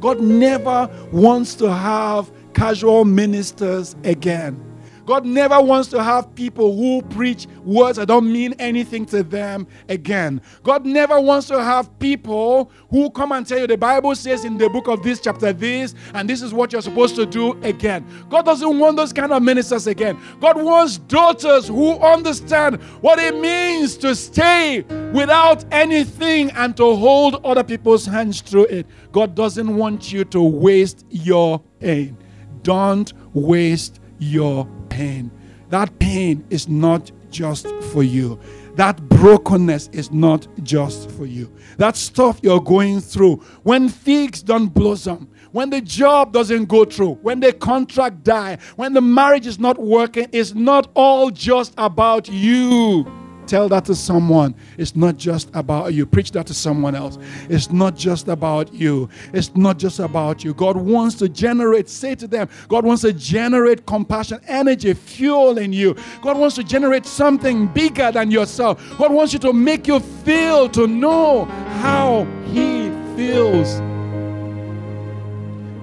[0.00, 4.71] God never wants to have casual ministers again.
[5.06, 9.66] God never wants to have people who preach words that don't mean anything to them
[9.88, 10.40] again.
[10.62, 14.58] God never wants to have people who come and tell you the Bible says in
[14.58, 18.04] the book of this chapter this, and this is what you're supposed to do again.
[18.28, 20.18] God doesn't want those kind of ministers again.
[20.40, 24.82] God wants daughters who understand what it means to stay
[25.12, 28.86] without anything and to hold other people's hands through it.
[29.10, 32.16] God doesn't want you to waste your pain.
[32.62, 35.30] Don't waste your pain.
[35.70, 38.38] That pain is not just for you.
[38.76, 41.50] That brokenness is not just for you.
[41.78, 47.14] That stuff you're going through, when figs don't blossom, when the job doesn't go through,
[47.22, 52.28] when the contract die, when the marriage is not working, it's not all just about
[52.28, 53.06] you.
[53.46, 54.54] Tell that to someone.
[54.78, 56.06] It's not just about you.
[56.06, 57.18] Preach that to someone else.
[57.48, 59.08] It's not just about you.
[59.32, 60.54] It's not just about you.
[60.54, 65.72] God wants to generate, say to them, God wants to generate compassion, energy, fuel in
[65.72, 65.96] you.
[66.22, 68.82] God wants to generate something bigger than yourself.
[68.98, 71.44] God wants you to make you feel, to know
[71.80, 73.80] how He feels.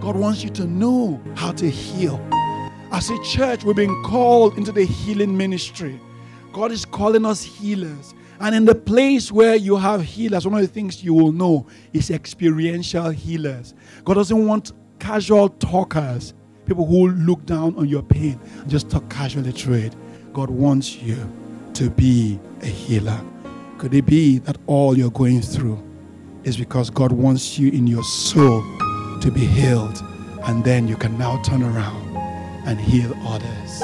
[0.01, 2.19] God wants you to know how to heal.
[2.91, 5.99] As a church, we've been called into the healing ministry.
[6.59, 8.13] God is calling us healers.
[8.41, 11.65] And in the place where you have healers, one of the things you will know
[11.93, 13.73] is experiential healers.
[14.03, 16.33] God doesn't want casual talkers,
[16.65, 19.95] people who look down on your pain and just talk casually through it.
[20.33, 21.15] God wants you
[21.75, 23.21] to be a healer.
[23.77, 25.81] Could it be that all you're going through
[26.43, 28.61] is because God wants you in your soul
[29.21, 30.03] to be healed?
[30.43, 32.17] And then you can now turn around
[32.67, 33.81] and heal others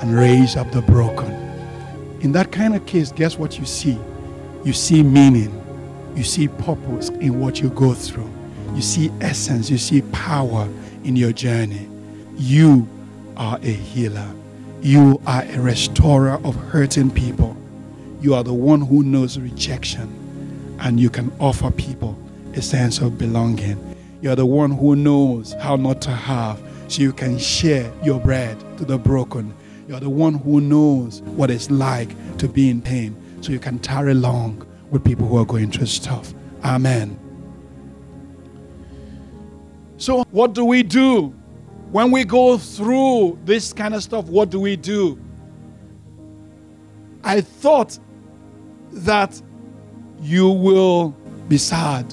[0.00, 1.43] and raise up the broken
[2.24, 3.98] in that kind of case, guess what you see?
[4.64, 5.52] You see meaning,
[6.16, 8.30] you see purpose in what you go through,
[8.74, 10.66] you see essence, you see power
[11.04, 11.86] in your journey.
[12.36, 12.88] You
[13.36, 14.26] are a healer,
[14.80, 17.58] you are a restorer of hurting people.
[18.22, 20.08] You are the one who knows rejection,
[20.80, 22.18] and you can offer people
[22.54, 23.78] a sense of belonging.
[24.22, 26.58] You are the one who knows how not to have,
[26.88, 29.54] so you can share your bread to the broken
[29.88, 33.78] you're the one who knows what it's like to be in pain, so you can
[33.78, 36.32] tarry long with people who are going through stuff.
[36.64, 37.18] Amen.
[39.96, 41.34] So, what do we do
[41.94, 45.16] When we go through this kind of stuff, what do we do?
[47.22, 47.96] I thought
[48.90, 49.40] that
[50.20, 51.14] you will
[51.48, 52.12] be sad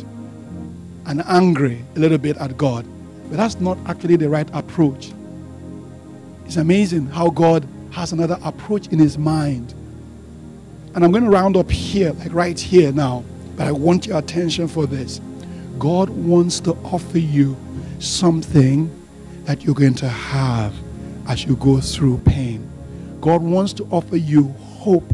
[1.08, 2.86] and angry a little bit at God.
[3.30, 5.14] But that's not actually the right approach.
[6.52, 9.74] It's amazing how God has another approach in his mind.
[10.94, 13.24] And I'm going to round up here, like right here now,
[13.56, 15.22] but I want your attention for this.
[15.80, 17.56] God wants to offer you
[18.00, 18.92] something
[19.46, 20.76] that you're going to have
[21.30, 22.70] as you go through pain.
[23.22, 25.10] God wants to offer you hope.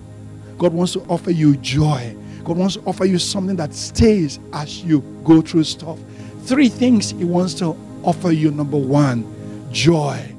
[0.57, 2.17] God wants to offer you joy.
[2.45, 5.99] God wants to offer you something that stays as you go through stuff.
[6.45, 8.49] Three things He wants to offer you.
[8.49, 10.33] Number one, joy.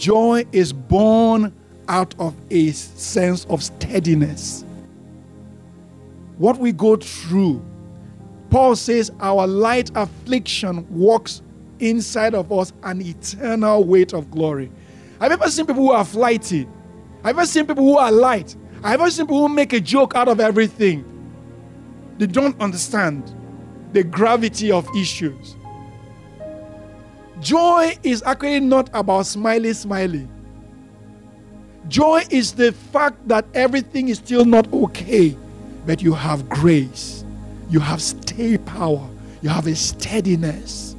[0.00, 1.52] Joy is born
[1.86, 4.64] out of a sense of steadiness.
[6.38, 7.62] What we go through,
[8.48, 11.42] Paul says, our light affliction works
[11.80, 14.72] inside of us an eternal weight of glory.
[15.20, 16.66] I've ever seen people who are flighty.
[17.22, 18.56] I've ever seen people who are light.
[18.82, 21.04] I've ever seen people who make a joke out of everything.
[22.16, 23.34] They don't understand
[23.92, 25.56] the gravity of issues.
[27.40, 30.28] Joy is actually not about smiley, smiley.
[31.88, 35.36] Joy is the fact that everything is still not okay,
[35.86, 37.24] but you have grace,
[37.70, 39.08] you have stay power,
[39.40, 40.94] you have a steadiness,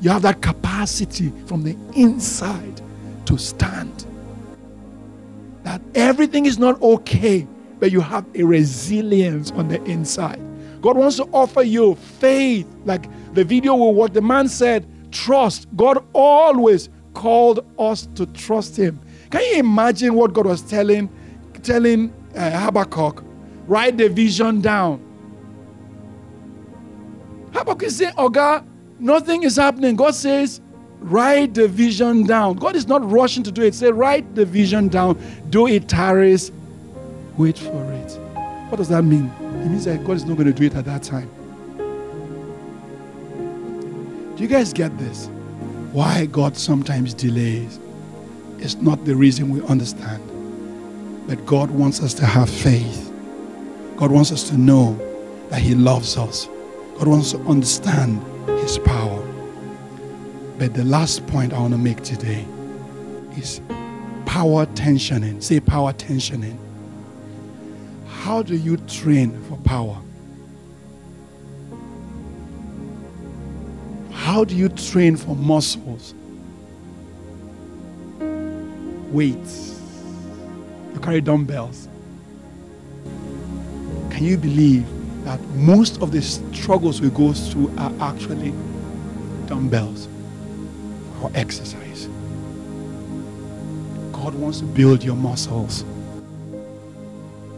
[0.00, 2.80] you have that capacity from the inside
[3.26, 4.04] to stand.
[5.62, 7.46] That everything is not okay,
[7.78, 10.40] but you have a resilience on the inside.
[10.82, 15.66] God wants to offer you faith, like the video will what the man said trust.
[15.76, 19.00] God always called us to trust Him.
[19.30, 21.08] Can you imagine what God was telling,
[21.62, 23.24] telling uh, Habakkuk?
[23.66, 25.04] Write the vision down.
[27.52, 28.66] Habakkuk is saying, Oh God,
[28.98, 29.96] nothing is happening.
[29.96, 30.60] God says,
[31.00, 32.56] write the vision down.
[32.56, 33.74] God is not rushing to do it.
[33.74, 35.20] Say, write the vision down.
[35.50, 36.52] Do it tarries.
[37.36, 38.12] Wait for it.
[38.68, 39.30] What does that mean?
[39.40, 41.30] It means that God is not going to do it at that time.
[44.38, 45.26] Do you guys get this?
[45.90, 47.80] Why God sometimes delays
[48.60, 50.22] is not the reason we understand.
[51.26, 53.12] But God wants us to have faith.
[53.96, 54.96] God wants us to know
[55.48, 56.46] that He loves us.
[56.98, 58.22] God wants to understand
[58.60, 59.20] His power.
[60.56, 62.46] But the last point I want to make today
[63.36, 63.60] is
[64.24, 65.42] power tensioning.
[65.42, 66.58] Say power tensioning.
[68.06, 70.00] How do you train for power?
[74.28, 76.12] How do you train for muscles?
[79.10, 79.80] Weights.
[80.92, 81.88] You carry dumbbells.
[84.10, 84.84] Can you believe
[85.24, 88.52] that most of the struggles we go through are actually
[89.46, 90.08] dumbbells
[91.22, 92.06] or exercise?
[94.12, 95.86] God wants to build your muscles.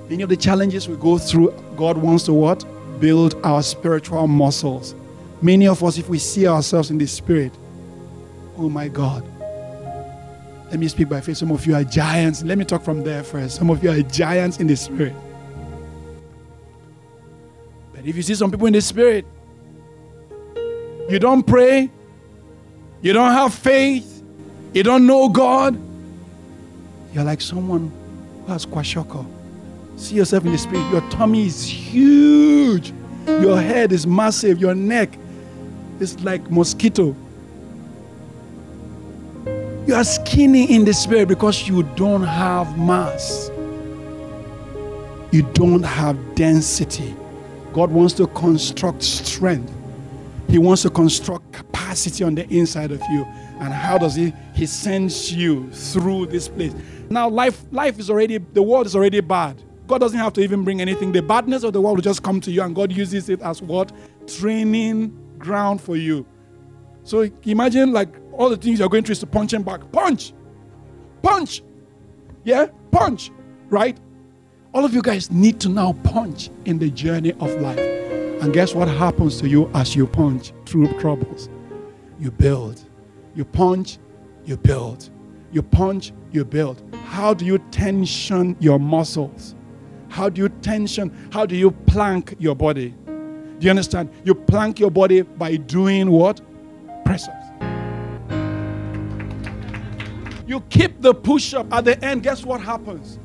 [0.09, 2.64] Many of the challenges we go through, God wants to what?
[3.01, 4.95] Build our spiritual muscles.
[5.43, 7.53] Many of us, if we see ourselves in the spirit,
[8.57, 9.24] oh my God.
[10.70, 11.36] Let me speak by faith.
[11.36, 12.43] Some of you are giants.
[12.43, 13.57] Let me talk from there first.
[13.57, 15.14] Some of you are giants in the spirit.
[17.93, 19.26] But if you see some people in the spirit,
[21.09, 21.91] you don't pray,
[23.03, 24.22] you don't have faith,
[24.72, 25.76] you don't know God,
[27.12, 27.91] you're like someone
[28.47, 29.26] who has kwashiorkor.
[29.97, 30.88] See yourself in the spirit.
[30.93, 32.93] Your tummy is huge.
[33.26, 34.61] Your head is massive.
[34.61, 35.18] Your neck
[36.01, 37.14] is like mosquito.
[39.86, 43.51] You are skinny in the spirit because you don't have mass.
[45.32, 47.14] You don't have density.
[47.72, 49.72] God wants to construct strength.
[50.48, 53.24] He wants to construct capacity on the inside of you.
[53.61, 54.32] And how does he?
[54.55, 56.74] He sends you through this place.
[57.09, 59.62] Now, life, life is already, the world is already bad.
[59.86, 61.12] God doesn't have to even bring anything.
[61.12, 63.61] The badness of the world will just come to you, and God uses it as
[63.61, 63.92] what?
[64.26, 66.24] Training ground for you.
[67.03, 69.91] So imagine like all the things you're going through is to punch him back.
[69.91, 70.32] Punch!
[71.22, 71.62] Punch!
[72.45, 72.66] Yeah?
[72.93, 73.32] Punch!
[73.68, 73.99] Right?
[74.72, 77.78] All of you guys need to now punch in the journey of life.
[78.41, 81.49] And guess what happens to you as you punch through troubles?
[82.18, 82.80] You build.
[83.34, 83.99] You punch,
[84.45, 85.11] you build.
[85.53, 86.82] You punch, you build.
[87.05, 89.55] How do you tension your muscles?
[90.09, 91.12] How do you tension?
[91.32, 92.95] How do you plank your body?
[93.61, 94.11] Do you understand?
[94.25, 96.41] You plank your body by doing what?
[97.05, 97.47] Press ups.
[100.47, 101.71] You keep the push up.
[101.71, 103.19] At the end, guess what happens?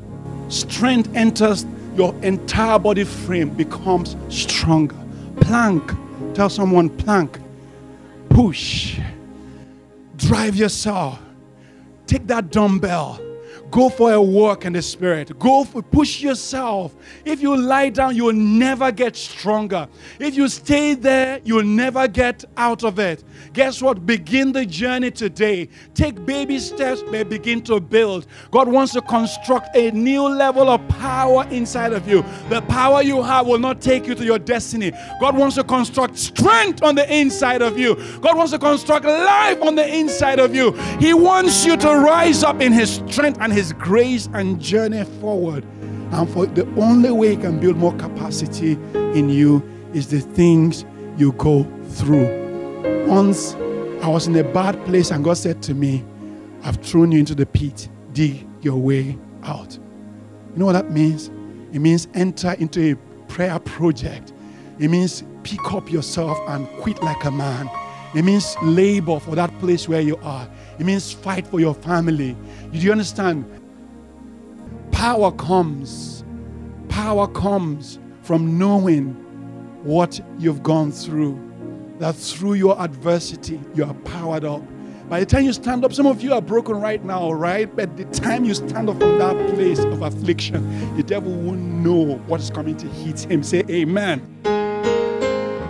[0.50, 1.66] Strength enters
[1.96, 4.98] your entire body frame, becomes stronger.
[5.40, 5.94] Plank.
[6.34, 7.40] Tell someone, plank.
[8.30, 9.00] Push.
[10.18, 11.20] drive yourself.
[12.08, 13.20] Take that dumbbell
[13.72, 15.38] Go for a walk in the Spirit.
[15.40, 16.96] Go for, push yourself.
[17.26, 19.88] If you lie down, you'll never get stronger.
[20.20, 23.24] If you stay there, you'll never get out of it.
[23.54, 24.06] Guess what?
[24.06, 25.68] Begin the journey today.
[25.94, 28.28] Take baby steps, but begin to build.
[28.52, 32.24] God wants to construct a new level of power inside of you.
[32.50, 34.92] The power you have will not take you to your destiny.
[35.20, 37.96] God wants to construct strength on the inside of you.
[38.22, 40.72] God wants to construct life on the inside of you.
[41.00, 45.64] He wants you to rise up in His strength and His grace and journey forward.
[46.12, 50.84] And for the only way He can build more capacity in you is the things
[51.18, 53.08] you go through.
[53.08, 53.54] Once
[54.04, 56.04] I was in a bad place, and God said to me,
[56.64, 57.88] I've thrown you into the pit.
[58.12, 59.80] Dig your way out.
[60.54, 61.30] You know what that means?
[61.72, 62.96] It means enter into a
[63.32, 64.34] prayer project.
[64.80, 67.70] It means pick up yourself and quit like a man.
[68.16, 70.46] It means labor for that place where you are.
[70.80, 72.36] It means fight for your family.
[72.72, 73.46] Do you understand?
[74.92, 76.24] Power comes.
[76.90, 79.14] Power comes from knowing
[79.84, 81.40] what you've gone through.
[82.00, 84.62] That through your adversity, you are powered up.
[85.08, 87.74] By the time you stand up, some of you are broken right now, right?
[87.74, 92.16] But the time you stand up from that place of affliction, the devil won't know
[92.26, 93.44] what's coming to hit him.
[93.44, 94.42] Say amen.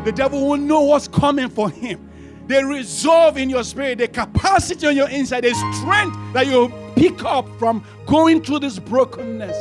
[0.06, 2.10] The devil won't know what's coming for him.
[2.48, 7.24] The resolve in your spirit, the capacity on your inside, the strength that you pick
[7.24, 9.56] up from going through this brokenness.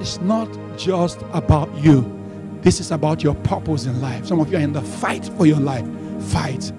[0.00, 2.18] It's not just about you.
[2.62, 4.26] This is about your purpose in life.
[4.26, 5.86] Some of you are in the fight for your life.
[6.28, 6.72] Fight,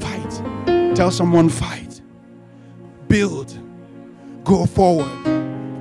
[0.00, 0.96] fight.
[0.96, 2.00] Tell someone, fight.
[3.08, 3.58] Build.
[4.44, 5.08] Go forward.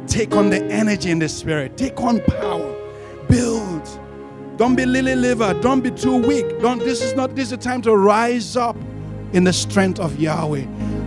[0.07, 1.77] Take on the energy in the spirit.
[1.77, 2.74] Take on power.
[4.57, 5.53] Don't be lily liver.
[5.61, 6.61] Don't be too weak.
[6.61, 6.79] Don't.
[6.79, 7.35] This is not.
[7.35, 8.77] This is the time to rise up
[9.33, 10.61] in the strength of Yahweh.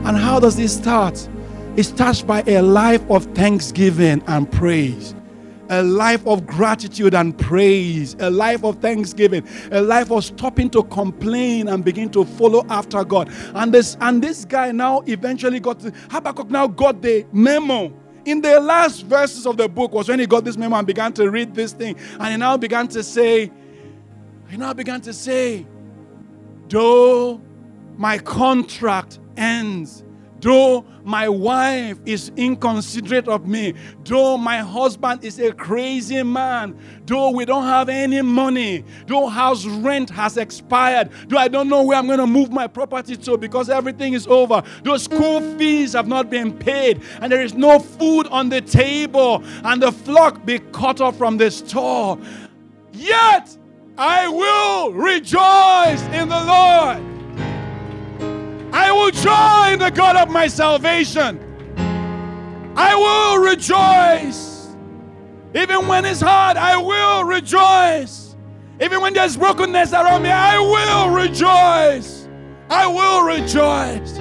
[0.04, 1.28] And how does this start?
[1.76, 5.14] It starts by a life of thanksgiving and praise.
[5.70, 10.82] A life of gratitude and praise, a life of thanksgiving, a life of stopping to
[10.84, 13.30] complain and begin to follow after God.
[13.54, 17.92] And this and this guy now eventually got to, Habakkuk now got the memo
[18.30, 21.12] in the last verses of the book was when he got this memo and began
[21.14, 21.96] to read this thing.
[22.20, 23.50] And he now began to say,
[24.50, 25.66] he now began to say,
[26.68, 27.40] though
[27.96, 30.04] my contract ends
[30.40, 33.74] Though my wife is inconsiderate of me,
[34.04, 39.64] though my husband is a crazy man, though we don't have any money, though house
[39.66, 43.36] rent has expired, though I don't know where I'm going to move my property to
[43.36, 47.80] because everything is over, though school fees have not been paid, and there is no
[47.80, 52.18] food on the table, and the flock be cut off from the store,
[52.92, 53.56] yet
[53.96, 57.17] I will rejoice in the Lord.
[58.98, 61.38] Will join the God of my salvation.
[62.76, 64.74] I will rejoice.
[65.54, 68.34] Even when it's hard, I will rejoice.
[68.80, 72.28] Even when there's brokenness around me, I will rejoice.
[72.68, 74.18] I will rejoice.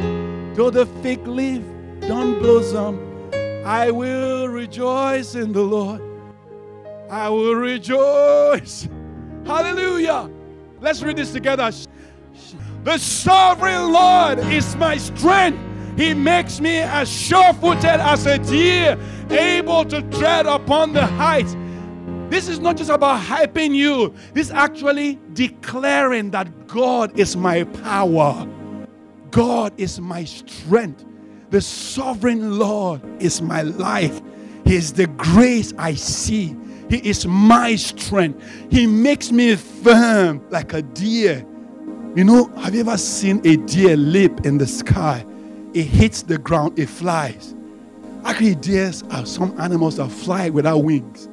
[0.55, 1.63] Though the fig leaf
[2.01, 2.99] don't blossom,
[3.65, 6.01] I will rejoice in the Lord.
[7.09, 8.87] I will rejoice.
[9.43, 10.29] Hallelujah.
[10.79, 11.71] Let's read this together.
[12.83, 15.59] The sovereign Lord is my strength.
[15.97, 18.97] He makes me as sure footed as a deer,
[19.29, 21.55] able to tread upon the heights.
[22.29, 27.63] This is not just about hyping you, this is actually declaring that God is my
[27.63, 28.47] power,
[29.31, 31.05] God is my strength.
[31.49, 34.21] The sovereign Lord is my life.
[34.65, 36.55] He is the grace I see.
[36.89, 38.43] He is my strength.
[38.69, 41.45] He makes me firm like a deer
[42.17, 45.23] you know, have you ever seen a deer leap in the sky?
[45.75, 47.53] It hits the ground, it flies.
[48.25, 51.29] Actually, deers are some animals that fly without wings.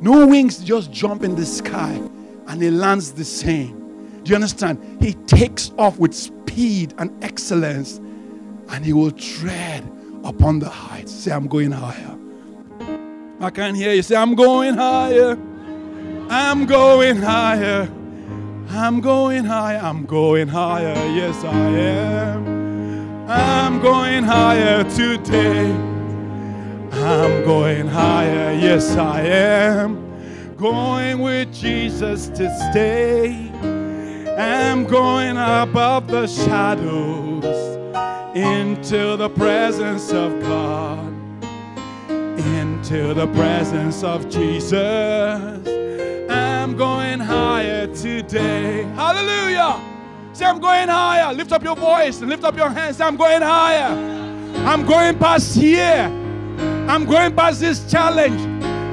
[0.00, 2.00] No wings, just jump in the sky
[2.46, 4.22] and it lands the same.
[4.22, 5.02] Do you understand?
[5.02, 7.96] He takes off with speed and excellence
[8.68, 9.82] and he will tread
[10.22, 11.10] upon the heights.
[11.12, 12.16] Say, I'm going higher.
[13.40, 14.02] I can't hear you.
[14.02, 15.36] Say, I'm going higher.
[16.30, 17.90] I'm going higher.
[18.68, 23.28] I'm going higher, I'm going higher, yes I am.
[23.28, 25.70] I'm going higher today.
[26.92, 30.56] I'm going higher, yes I am.
[30.56, 33.50] Going with Jesus to stay.
[34.38, 37.44] I'm going above the shadows
[38.36, 41.06] into the presence of God,
[42.38, 45.81] into the presence of Jesus.
[46.72, 48.84] I'm going higher today.
[48.94, 49.78] Hallelujah.
[50.32, 51.30] Say, I'm going higher.
[51.34, 52.96] Lift up your voice and lift up your hands.
[52.96, 53.94] Say, I'm going higher.
[54.64, 56.10] I'm going past here.
[56.88, 58.40] I'm going past this challenge.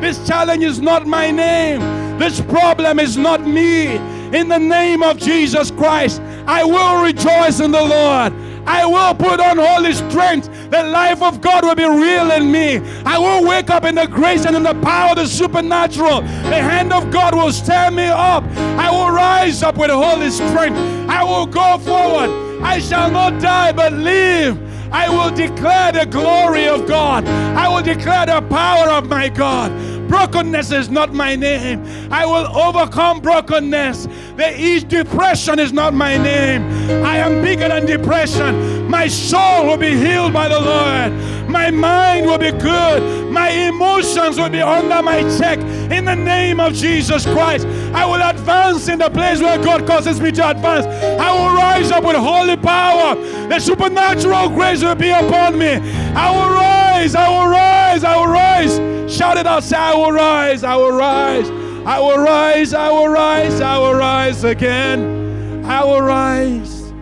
[0.01, 1.79] This challenge is not my name.
[2.19, 3.95] This problem is not me.
[4.37, 8.33] In the name of Jesus Christ, I will rejoice in the Lord.
[8.65, 10.49] I will put on holy strength.
[10.69, 12.77] The life of God will be real in me.
[13.05, 16.21] I will wake up in the grace and in the power of the supernatural.
[16.21, 18.43] The hand of God will stand me up.
[18.77, 20.77] I will rise up with holy strength.
[21.09, 22.29] I will go forward.
[22.61, 24.57] I shall not die but live.
[24.91, 27.25] I will declare the glory of God.
[27.27, 29.71] I will declare the power of my God.
[30.09, 31.85] Brokenness is not my name.
[32.11, 34.07] I will overcome brokenness.
[34.35, 36.63] The depression is not my name.
[37.05, 38.89] I am bigger than depression.
[38.89, 41.38] My soul will be healed by the Lord.
[41.49, 43.31] My mind will be good.
[43.31, 45.59] My emotions will be under my check.
[45.91, 50.21] In the name of Jesus Christ, I will advance in the place where God causes
[50.21, 50.85] me to advance.
[50.85, 53.15] I will rise up with holy power.
[53.47, 55.77] The supernatural grace will be upon me.
[56.15, 57.15] I will rise.
[57.15, 58.03] I will rise.
[58.03, 59.11] I will rise.
[59.11, 59.63] Shout it out.
[59.63, 60.63] Say, I will rise.
[60.63, 61.49] I will rise.
[61.85, 62.73] I will rise.
[62.73, 63.61] I will rise.
[63.61, 65.65] I will rise again.
[65.65, 66.93] I will rise.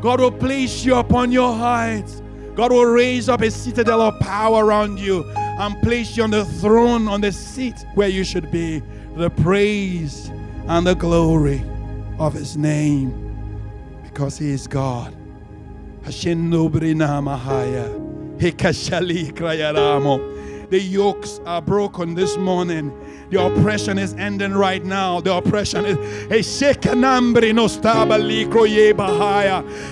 [0.00, 2.19] God will place you upon your heights.
[2.54, 6.44] God will raise up a citadel of power around you and place you on the
[6.44, 8.82] throne, on the seat where you should be.
[9.16, 10.30] The praise
[10.68, 11.64] and the glory
[12.18, 13.12] of His name
[14.02, 15.16] because He is God.
[20.70, 22.92] The yokes are broken this morning.
[23.30, 25.20] The oppression is ending right now.
[25.20, 25.96] The oppression is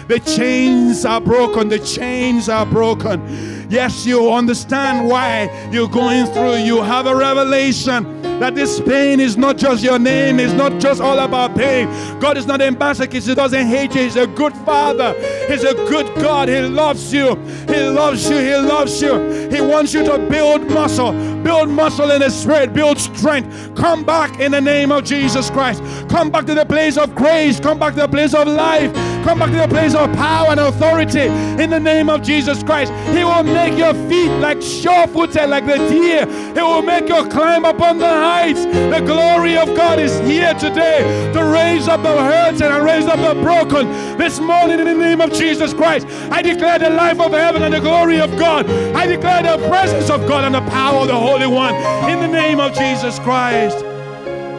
[0.08, 1.68] the chains are broken.
[1.68, 3.20] The chains are broken.
[3.68, 6.56] Yes, you understand why you're going through.
[6.56, 11.00] You have a revelation that this pain is not just your name, it's not just
[11.00, 11.88] all about pain.
[12.20, 14.02] God is not a masochist, He doesn't hate you.
[14.02, 15.12] He's a good Father,
[15.48, 16.48] He's a good God.
[16.48, 17.34] He loves you,
[17.66, 19.48] He loves you, He loves you.
[19.50, 21.12] He wants you to build muscle,
[21.42, 23.74] build muscle in the spirit, build strength.
[23.74, 25.82] Come back in the name of Jesus Christ.
[26.08, 28.92] Come back to the place of grace, come back to the place of life,
[29.24, 31.26] come back to the place of power and authority
[31.62, 32.92] in the name of Jesus Christ.
[33.16, 36.26] He will make your feet like sure footed, like the deer.
[36.54, 38.64] He will make you climb upon the heights.
[38.64, 43.18] The glory of God is here today to raise up the hurts and raise up
[43.18, 43.86] the broken.
[44.18, 47.74] This morning, in the name of Jesus Christ, I declare the life of heaven and
[47.74, 48.68] the glory of God.
[48.94, 51.74] I declare the presence of God and the power of the Holy One
[52.10, 53.84] in the name of Jesus Christ.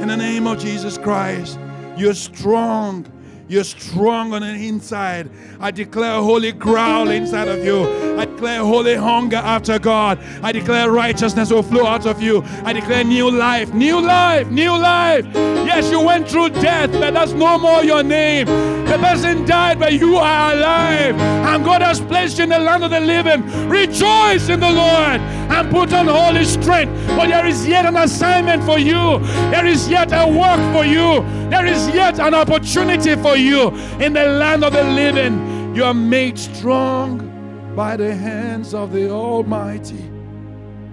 [0.02, 1.60] In the name of Jesus Christ,
[1.98, 3.06] you're strong.
[3.50, 5.28] You're strong on the inside.
[5.60, 7.82] I declare holy growl inside of you.
[8.16, 10.20] I declare holy hunger after God.
[10.44, 12.44] I declare righteousness will flow out of you.
[12.64, 15.26] I declare new life, new life, new life.
[15.34, 18.46] Yes, you went through death, but that's no more your name.
[18.86, 21.16] The person died, but you are alive.
[21.16, 23.42] And God has placed you in the land of the living.
[23.68, 26.92] Rejoice in the Lord and put on holy strength.
[27.16, 29.20] For there is yet an assignment for you,
[29.50, 33.70] there is yet a work for you, there is yet an opportunity for you
[34.00, 35.76] in the land of the living.
[35.76, 40.10] You are made strong by the hands of the Almighty.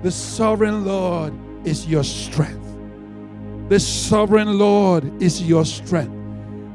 [0.02, 1.32] The sovereign Lord
[1.66, 2.62] is your strength.
[3.68, 6.14] The sovereign Lord is your strength.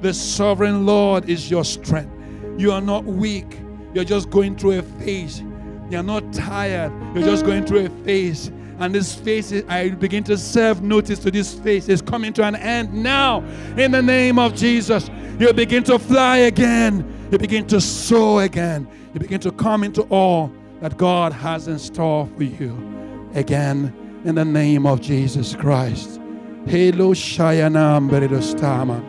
[0.02, 2.12] The sovereign Lord is your strength.
[2.58, 3.60] You are not weak.
[3.94, 5.42] You're just going through a phase.
[5.90, 6.92] You're not tired.
[7.14, 8.52] You're just going through a phase.
[8.82, 12.56] And this phase, I begin to serve notice to this phase, is coming to an
[12.56, 13.42] end now.
[13.78, 15.08] In the name of Jesus,
[15.38, 17.06] you begin to fly again.
[17.32, 18.88] You begin to soar again.
[19.14, 23.94] You begin to come into all that God has in store for you again
[24.26, 26.20] in the name of Jesus Christ.
[26.66, 29.00] Helo shayanam beridostama.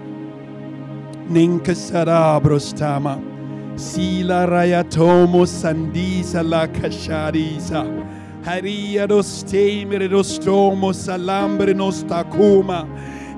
[1.28, 3.80] Ninka sarabrostama.
[3.80, 8.01] Sila rayatomo sandisa la kasharisa.
[8.44, 12.86] Haria dostemere dostomo salambre nostakuma.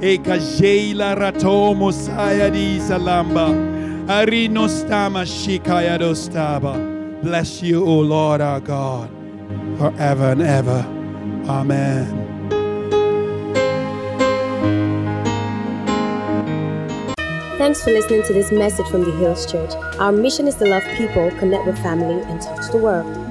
[0.01, 3.49] E kajeila ratomo sayadi salamba.
[4.09, 6.75] Arinostama shikaya dostaba.
[7.23, 9.09] Bless you, O Lord our God,
[9.79, 10.85] forever and ever.
[11.49, 12.25] Amen.
[17.57, 19.73] Thanks for listening to this message from the Hills Church.
[19.99, 23.24] Our mission is to love people, connect with family, and touch the world.